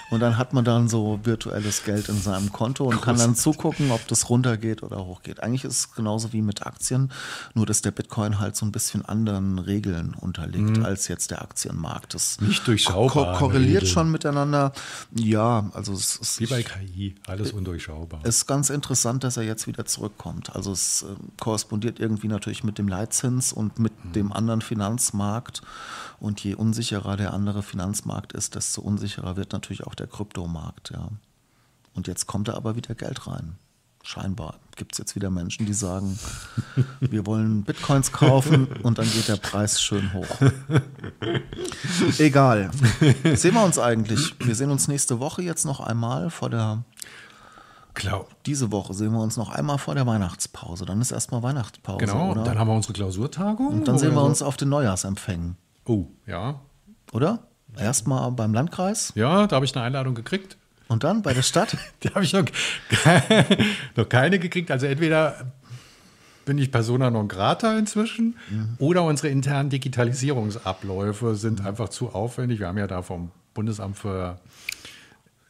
Und 0.09 0.21
dann 0.21 0.37
hat 0.37 0.53
man 0.53 0.65
dann 0.65 0.87
so 0.89 1.19
virtuelles 1.23 1.83
Geld 1.83 2.09
in 2.09 2.19
seinem 2.19 2.51
Konto 2.51 2.85
und 2.85 2.99
kann 3.01 3.17
dann 3.17 3.35
zugucken, 3.35 3.91
ob 3.91 4.07
das 4.07 4.29
runtergeht 4.29 4.81
oder 4.81 5.05
hochgeht. 5.05 5.43
Eigentlich 5.43 5.63
ist 5.65 5.77
es 5.77 5.91
genauso 5.93 6.33
wie 6.33 6.41
mit 6.41 6.65
Aktien, 6.65 7.11
nur 7.53 7.65
dass 7.67 7.81
der 7.83 7.91
Bitcoin 7.91 8.39
halt 8.39 8.55
so 8.55 8.65
ein 8.65 8.71
bisschen 8.71 9.05
anderen 9.05 9.59
Regeln 9.59 10.15
unterliegt 10.15 10.79
als 10.83 11.07
jetzt 11.09 11.29
der 11.29 11.41
Aktienmarkt. 11.43 12.13
Das 12.15 12.39
Mhm. 12.41 12.47
Nicht 12.47 12.67
durchschaubar, 12.67 13.33
ko- 13.33 13.39
korreliert 13.39 13.81
Regeln. 13.83 13.85
schon 13.93 14.11
miteinander. 14.11 14.71
Ja, 15.15 15.69
also 15.73 15.93
es 15.93 16.15
ist 16.15 16.39
wie 16.39 16.47
bei 16.47 16.63
KI, 16.63 17.15
alles 17.27 17.51
undurchschaubar. 17.51 18.21
es 18.23 18.37
ist 18.37 18.45
ganz 18.47 18.69
interessant, 18.71 19.23
dass 19.23 19.37
er 19.37 19.43
jetzt 19.43 19.67
wieder 19.67 19.85
zurückkommt. 19.85 20.55
Also 20.55 20.71
es 20.71 21.03
äh, 21.03 21.05
korrespondiert 21.39 21.99
irgendwie 21.99 22.27
natürlich 22.29 22.63
mit 22.63 22.77
dem 22.79 22.87
Leitzins 22.87 23.53
und 23.53 23.77
mit 23.77 23.93
dem 24.15 24.31
anderen 24.33 24.61
Finanzmarkt. 24.61 25.61
Und 26.19 26.43
je 26.43 26.53
unsicherer 26.55 27.15
der 27.15 27.33
andere 27.33 27.63
Finanzmarkt 27.63 28.33
ist, 28.33 28.55
desto 28.55 28.81
unsicherer 28.81 29.37
wird 29.37 29.53
natürlich 29.53 29.87
auch 29.87 29.95
der 29.99 30.07
Kryptomarkt. 30.07 30.91
Ja. 30.91 31.09
Und 31.93 32.07
jetzt 32.07 32.27
kommt 32.27 32.47
da 32.47 32.53
aber 32.53 32.75
wieder 32.75 32.95
Geld 32.95 33.27
rein. 33.27 33.57
Scheinbar 34.01 34.55
gibt 34.77 34.93
es 34.93 34.97
jetzt 34.97 35.15
wieder 35.15 35.29
Menschen, 35.29 35.65
die 35.65 35.73
sagen, 35.73 36.17
wir 37.01 37.25
wollen 37.25 37.63
Bitcoins 37.63 38.11
kaufen 38.13 38.67
und 38.81 38.97
dann 38.97 39.05
geht 39.11 39.27
der 39.27 39.35
Preis 39.35 39.81
schön 39.81 40.13
hoch. 40.13 40.25
Egal. 42.17 42.71
Sehen 43.35 43.53
wir 43.53 43.63
uns 43.63 43.77
eigentlich? 43.77 44.35
Wir 44.39 44.55
sehen 44.55 44.71
uns 44.71 44.87
nächste 44.87 45.19
Woche 45.19 45.41
jetzt 45.41 45.65
noch 45.65 45.81
einmal 45.81 46.29
vor 46.29 46.49
der 46.49 46.83
Klar. 47.93 48.25
diese 48.45 48.71
Woche 48.71 48.93
sehen 48.93 49.11
wir 49.11 49.19
uns 49.19 49.35
noch 49.35 49.49
einmal 49.49 49.77
vor 49.77 49.95
der 49.95 50.07
Weihnachtspause. 50.07 50.85
Dann 50.85 51.01
ist 51.01 51.11
erstmal 51.11 51.43
Weihnachtspause, 51.43 51.97
Genau, 52.05 52.31
oder? 52.31 52.43
dann 52.45 52.57
haben 52.57 52.69
wir 52.69 52.75
unsere 52.75 52.93
Klausurtagung. 52.93 53.67
Und 53.67 53.87
dann 53.87 53.97
sehen 53.97 54.13
wir 54.15 54.23
uns 54.23 54.41
auf 54.41 54.55
den 54.55 54.69
Neujahrsempfängen. 54.69 55.57
Oh, 55.85 56.05
ja. 56.25 56.61
oder? 57.11 57.39
Erstmal 57.79 58.31
beim 58.31 58.53
Landkreis 58.53 59.11
Ja, 59.15 59.47
da 59.47 59.55
habe 59.57 59.65
ich 59.65 59.75
eine 59.75 59.83
Einladung 59.85 60.15
gekriegt. 60.15 60.57
und 60.87 61.03
dann 61.03 61.21
bei 61.21 61.33
der 61.33 61.43
Stadt. 61.43 61.77
Da 62.01 62.09
habe 62.15 62.23
ich 62.23 62.33
noch, 62.33 62.45
noch 63.95 64.09
keine 64.09 64.39
gekriegt. 64.39 64.71
Also 64.71 64.85
entweder 64.85 65.51
bin 66.45 66.57
ich 66.57 66.71
Persona 66.71 67.11
non 67.11 67.27
grata 67.27 67.77
inzwischen 67.77 68.35
oder 68.79 69.03
unsere 69.03 69.27
internen 69.29 69.69
Digitalisierungsabläufe 69.69 71.35
sind 71.35 71.63
einfach 71.65 71.89
zu 71.89 72.09
aufwendig. 72.09 72.59
Wir 72.59 72.67
haben 72.67 72.77
ja 72.77 72.87
da 72.87 73.01
vom 73.03 73.31
Bundesamt 73.53 73.97
für 73.97 74.39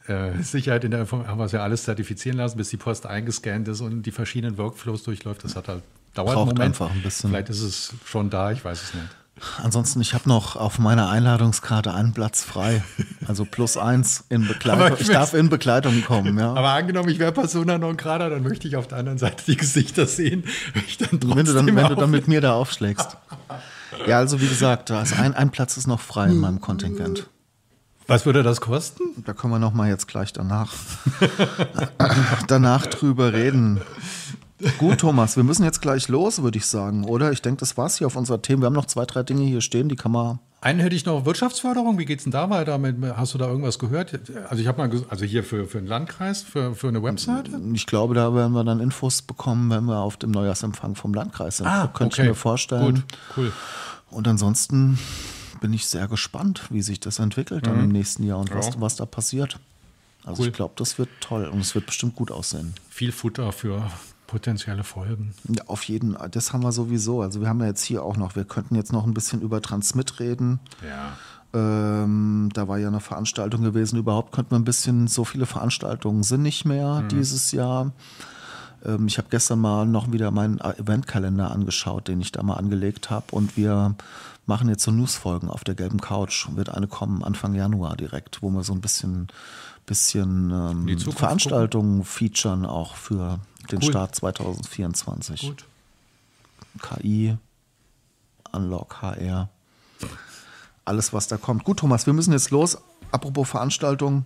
äh, 0.08 0.42
Sicherheit 0.42 0.84
in 0.84 0.90
der 0.90 1.00
Inform 1.00 1.26
haben 1.26 1.38
wir 1.38 1.44
es 1.44 1.52
ja 1.52 1.62
alles 1.62 1.84
zertifizieren 1.84 2.36
lassen, 2.38 2.58
bis 2.58 2.68
die 2.70 2.76
Post 2.76 3.06
eingescannt 3.06 3.68
ist 3.68 3.80
und 3.80 4.02
die 4.02 4.10
verschiedenen 4.10 4.58
Workflows 4.58 5.02
durchläuft. 5.04 5.44
Das 5.44 5.56
hat 5.56 5.68
halt 5.68 5.82
dauert 6.14 6.34
Braucht 6.34 6.48
einen 6.50 6.58
Moment. 6.58 6.60
einfach 6.80 6.90
ein 6.90 7.02
bisschen. 7.02 7.30
Vielleicht 7.30 7.48
ist 7.50 7.62
es 7.62 7.94
schon 8.04 8.28
da, 8.28 8.50
ich 8.50 8.62
weiß 8.64 8.82
es 8.82 8.94
nicht. 8.94 9.06
Ansonsten, 9.62 10.00
ich 10.00 10.14
habe 10.14 10.28
noch 10.28 10.56
auf 10.56 10.78
meiner 10.78 11.08
Einladungskarte 11.08 11.92
einen 11.94 12.12
Platz 12.12 12.44
frei. 12.44 12.82
Also 13.26 13.44
plus 13.44 13.76
eins 13.76 14.24
in 14.28 14.46
Begleitung. 14.46 14.94
Ich 14.94 15.02
Ich 15.02 15.08
darf 15.08 15.34
in 15.34 15.48
Begleitung 15.48 16.02
kommen, 16.04 16.38
ja. 16.38 16.50
Aber 16.50 16.70
angenommen, 16.70 17.08
ich 17.08 17.18
wäre 17.18 17.32
Persona 17.32 17.78
non 17.78 17.96
grata, 17.96 18.28
dann 18.28 18.42
möchte 18.42 18.68
ich 18.68 18.76
auf 18.76 18.88
der 18.88 18.98
anderen 18.98 19.18
Seite 19.18 19.44
die 19.46 19.56
Gesichter 19.56 20.06
sehen. 20.06 20.44
wenn 21.10 21.36
wenn 21.36 21.44
du 21.44 21.52
dann, 21.52 21.66
wenn 21.74 21.88
du 21.88 21.94
dann 21.94 22.10
mit 22.10 22.28
mir 22.28 22.40
da 22.40 22.54
aufschlägst. 22.54 23.16
Ja, 24.06 24.18
also 24.18 24.40
wie 24.40 24.48
gesagt, 24.48 24.90
da 24.90 25.02
ist 25.02 25.18
ein, 25.18 25.34
ein 25.34 25.50
Platz 25.50 25.76
ist 25.76 25.86
noch 25.86 26.00
frei 26.00 26.26
in 26.26 26.38
meinem 26.38 26.60
Kontingent. 26.60 27.28
Was 28.06 28.26
würde 28.26 28.42
das 28.42 28.60
kosten? 28.60 29.02
Da 29.24 29.34
können 29.34 29.52
wir 29.52 29.60
noch 29.60 29.72
mal 29.72 29.88
jetzt 29.88 30.08
gleich 30.08 30.32
danach, 30.32 30.72
danach 32.48 32.86
drüber 32.86 33.32
reden. 33.32 33.80
Gut, 34.78 34.98
Thomas, 34.98 35.36
wir 35.36 35.44
müssen 35.44 35.64
jetzt 35.64 35.80
gleich 35.80 36.08
los, 36.08 36.42
würde 36.42 36.58
ich 36.58 36.66
sagen, 36.66 37.04
oder? 37.04 37.32
Ich 37.32 37.42
denke, 37.42 37.60
das 37.60 37.76
war's 37.76 37.96
hier 37.98 38.06
auf 38.06 38.16
unserer 38.16 38.42
Themen. 38.42 38.62
Wir 38.62 38.66
haben 38.66 38.74
noch 38.74 38.86
zwei, 38.86 39.04
drei 39.06 39.22
Dinge 39.22 39.42
hier 39.44 39.60
stehen, 39.60 39.88
die 39.88 39.96
kann 39.96 40.12
man. 40.12 40.38
Einen 40.62 40.78
hätte 40.80 40.94
ich 40.94 41.06
noch 41.06 41.24
Wirtschaftsförderung. 41.24 41.98
Wie 41.98 42.04
geht's 42.04 42.24
denn 42.24 42.32
da 42.32 42.50
weiter? 42.50 42.78
Hast 43.16 43.32
du 43.32 43.38
da 43.38 43.48
irgendwas 43.48 43.78
gehört? 43.78 44.18
Also 44.50 44.60
ich 44.60 44.68
habe 44.68 44.86
mal, 44.86 45.04
also 45.08 45.24
hier 45.24 45.42
für, 45.42 45.66
für 45.66 45.78
einen 45.78 45.86
Landkreis, 45.86 46.42
für, 46.42 46.74
für 46.74 46.88
eine 46.88 47.02
Webseite. 47.02 47.58
Ich 47.72 47.86
glaube, 47.86 48.14
da 48.14 48.34
werden 48.34 48.52
wir 48.52 48.62
dann 48.64 48.78
Infos 48.80 49.22
bekommen, 49.22 49.70
wenn 49.70 49.84
wir 49.84 49.98
auf 50.00 50.18
dem 50.18 50.30
Neujahrsempfang 50.32 50.96
vom 50.96 51.14
Landkreis 51.14 51.58
sind. 51.58 51.66
Ah, 51.66 51.86
Könnte 51.86 52.14
okay. 52.16 52.22
ich 52.24 52.28
mir 52.28 52.34
vorstellen. 52.34 52.94
Gut, 52.96 53.04
cool. 53.38 53.52
Und 54.10 54.28
ansonsten 54.28 54.98
bin 55.62 55.72
ich 55.72 55.86
sehr 55.86 56.08
gespannt, 56.08 56.64
wie 56.68 56.82
sich 56.82 57.00
das 57.00 57.18
entwickelt 57.20 57.66
dann 57.66 57.78
im 57.82 57.88
nächsten 57.88 58.24
Jahr 58.24 58.38
und 58.38 58.54
was, 58.54 58.66
Mhm. 58.68 58.72
Ja. 58.74 58.80
was 58.82 58.96
da 58.96 59.06
passiert. 59.06 59.58
Also 60.24 60.42
Cool. 60.42 60.48
ich 60.48 60.54
glaube, 60.54 60.74
das 60.76 60.98
wird 60.98 61.08
toll 61.20 61.46
und 61.46 61.60
es 61.60 61.74
wird 61.74 61.86
bestimmt 61.86 62.14
gut 62.16 62.30
aussehen. 62.30 62.74
Viel 62.90 63.12
Futter 63.12 63.52
für 63.52 63.90
potenzielle 64.30 64.84
Folgen. 64.84 65.34
Ja, 65.48 65.64
auf 65.66 65.82
jeden 65.82 66.14
Fall. 66.14 66.30
Das 66.30 66.52
haben 66.52 66.62
wir 66.62 66.70
sowieso. 66.70 67.20
Also 67.20 67.40
wir 67.40 67.48
haben 67.48 67.60
ja 67.60 67.66
jetzt 67.66 67.82
hier 67.82 68.04
auch 68.04 68.16
noch, 68.16 68.36
wir 68.36 68.44
könnten 68.44 68.76
jetzt 68.76 68.92
noch 68.92 69.04
ein 69.04 69.12
bisschen 69.12 69.42
über 69.42 69.60
Transmit 69.60 70.20
reden. 70.20 70.60
Ja. 70.82 71.16
Ähm, 71.52 72.48
da 72.52 72.68
war 72.68 72.78
ja 72.78 72.86
eine 72.86 73.00
Veranstaltung 73.00 73.62
gewesen. 73.62 73.98
Überhaupt 73.98 74.30
könnte 74.30 74.54
man 74.54 74.62
ein 74.62 74.64
bisschen, 74.64 75.08
so 75.08 75.24
viele 75.24 75.46
Veranstaltungen 75.46 76.22
sind 76.22 76.42
nicht 76.42 76.64
mehr 76.64 77.02
dieses 77.10 77.50
Jahr. 77.50 77.90
Ähm, 78.84 79.08
ich 79.08 79.18
habe 79.18 79.26
gestern 79.30 79.58
mal 79.58 79.84
noch 79.84 80.12
wieder 80.12 80.30
meinen 80.30 80.60
Eventkalender 80.60 81.50
angeschaut, 81.50 82.06
den 82.06 82.20
ich 82.20 82.30
da 82.30 82.44
mal 82.44 82.54
angelegt 82.54 83.10
habe. 83.10 83.26
Und 83.32 83.56
wir 83.56 83.96
machen 84.46 84.68
jetzt 84.68 84.84
so 84.84 84.92
Newsfolgen 84.92 85.48
auf 85.50 85.64
der 85.64 85.74
gelben 85.74 86.00
Couch. 86.00 86.46
Wird 86.54 86.68
eine 86.68 86.86
kommen 86.86 87.24
Anfang 87.24 87.56
Januar 87.56 87.96
direkt, 87.96 88.42
wo 88.42 88.50
wir 88.50 88.62
so 88.62 88.74
ein 88.74 88.80
bisschen, 88.80 89.26
bisschen 89.86 90.52
ähm, 90.52 90.98
Veranstaltungen 90.98 92.04
featuren 92.04 92.64
auch 92.64 92.94
für 92.94 93.40
den 93.72 93.82
Cool. 93.82 93.90
Start 93.90 94.14
2024. 94.14 95.42
Gut. 95.42 95.64
KI, 96.82 97.36
Unlock, 98.52 99.02
HR, 99.02 99.48
alles, 100.84 101.12
was 101.12 101.28
da 101.28 101.36
kommt. 101.36 101.64
Gut, 101.64 101.78
Thomas, 101.78 102.06
wir 102.06 102.12
müssen 102.12 102.32
jetzt 102.32 102.50
los. 102.50 102.78
Apropos 103.12 103.48
Veranstaltung, 103.48 104.24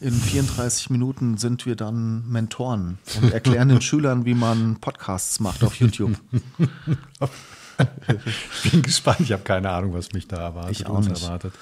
in 0.00 0.12
34 0.12 0.90
Minuten 0.90 1.38
sind 1.38 1.64
wir 1.64 1.76
dann 1.76 2.28
Mentoren 2.28 2.98
und 3.20 3.32
erklären 3.32 3.70
den 3.70 3.80
Schülern, 3.80 4.26
wie 4.26 4.34
man 4.34 4.76
Podcasts 4.76 5.40
macht 5.40 5.64
auf 5.64 5.76
YouTube. 5.76 6.14
Bin 8.70 8.82
gespannt. 8.82 9.20
Ich 9.20 9.32
habe 9.32 9.44
keine 9.44 9.70
Ahnung, 9.70 9.94
was 9.94 10.12
mich 10.12 10.28
da 10.28 10.36
erwartet. 10.36 10.72
Ich 10.72 10.86
auch 10.86 11.00
nicht. 11.00 11.22
erwartet. 11.22 11.54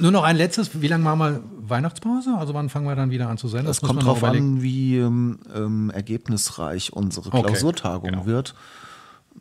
Nur 0.00 0.10
noch 0.10 0.24
ein 0.24 0.36
letztes. 0.36 0.80
Wie 0.80 0.88
lange 0.88 1.04
machen 1.04 1.18
wir 1.18 1.42
Weihnachtspause? 1.68 2.34
Also 2.36 2.54
wann 2.54 2.68
fangen 2.68 2.86
wir 2.86 2.94
dann 2.96 3.10
wieder 3.10 3.28
an 3.28 3.38
zu 3.38 3.48
senden? 3.48 3.70
Es 3.70 3.80
muss 3.80 3.88
kommt 3.88 4.02
darauf 4.02 4.22
an, 4.22 4.62
wie 4.62 4.98
ähm, 4.98 5.38
ähm, 5.54 5.90
ergebnisreich 5.90 6.92
unsere 6.92 7.28
Okay, 7.28 7.42
Klausurtagung 7.42 8.10
genau. 8.10 8.26
wird. 8.26 8.54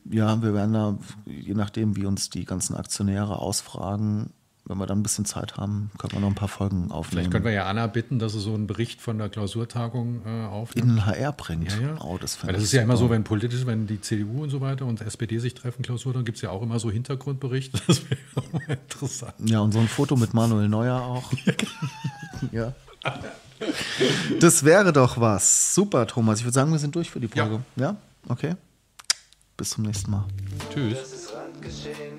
Ja, 0.10 0.42
wir 0.42 0.54
werden 0.54 0.74
da, 0.74 0.98
je 1.26 1.54
nachdem, 1.54 1.96
wie 1.96 2.06
uns 2.06 2.30
die 2.30 2.46
ganzen 2.46 2.76
Aktionäre 2.76 3.40
ausfragen, 3.40 4.32
wenn 4.66 4.78
wir 4.78 4.86
dann 4.86 5.00
ein 5.00 5.04
bisschen 5.04 5.26
Zeit 5.26 5.58
haben, 5.58 5.90
können 5.98 6.14
wir 6.14 6.20
noch 6.20 6.28
ein 6.28 6.36
paar 6.36 6.48
Folgen 6.48 6.92
aufnehmen. 6.92 7.04
Vielleicht 7.04 7.32
können 7.32 7.46
wir 7.46 7.52
ja 7.52 7.66
Anna 7.66 7.88
bitten, 7.88 8.20
dass 8.20 8.34
sie 8.34 8.40
so 8.40 8.54
einen 8.54 8.68
Bericht 8.68 9.02
von 9.02 9.18
der 9.18 9.30
Klausurtagung 9.30 10.22
äh, 10.26 10.46
aufnimmt. 10.46 10.88
in 10.88 10.96
den 10.96 11.06
HR 11.06 11.32
bringt. 11.32 11.72
Ja, 11.72 11.88
ja. 11.88 12.02
Oh, 12.02 12.18
das 12.20 12.44
Weil 12.46 12.54
das 12.54 12.64
ist 12.64 12.74
ja 12.74 12.84
immer 12.84 12.96
so, 12.96 13.10
wenn 13.10 13.24
politisch, 13.24 13.66
wenn 13.66 13.88
die 13.88 14.00
CDU 14.00 14.44
und 14.44 14.50
so 14.50 14.62
weiter 14.62 14.86
und 14.86 15.02
SPD 15.02 15.40
sich 15.40 15.56
treffen, 15.56 15.82
Klausur, 15.82 16.14
dann 16.14 16.24
gibt 16.24 16.38
es 16.38 16.42
ja 16.42 16.52
auch 16.52 16.62
immer 16.62 16.80
so 16.80 16.92
Hintergrundberichte. 16.92 17.80
Das 17.90 18.08
wäre 18.08 18.20
auch 18.36 18.54
mal 18.54 18.62
interessant. 18.70 19.34
Ja, 19.46 19.62
und 19.62 19.72
so 19.72 19.80
ein 19.80 19.88
Foto 19.88 20.16
mit 20.16 20.36
Manuel 20.36 20.70
Neuer 20.70 21.02
auch. 21.02 21.32
ja. 22.52 22.74
Das 24.40 24.64
wäre 24.64 24.94
doch 24.94 25.20
was. 25.20 25.74
Super, 25.74 26.06
Thomas. 26.06 26.40
Ich 26.40 26.46
würde 26.46 26.54
sagen, 26.54 26.72
wir 26.72 26.80
sind 26.80 26.96
durch 26.96 27.10
für 27.10 27.20
die 27.20 27.28
Folge. 27.28 27.62
Ja? 27.76 27.96
Okay. 28.28 28.56
Bis 29.58 29.72
zum 29.72 29.86
nächsten 29.86 30.12
Mal. 30.12 30.26
Tschüss. 30.72 31.34
Randgeschehen. 31.34 32.19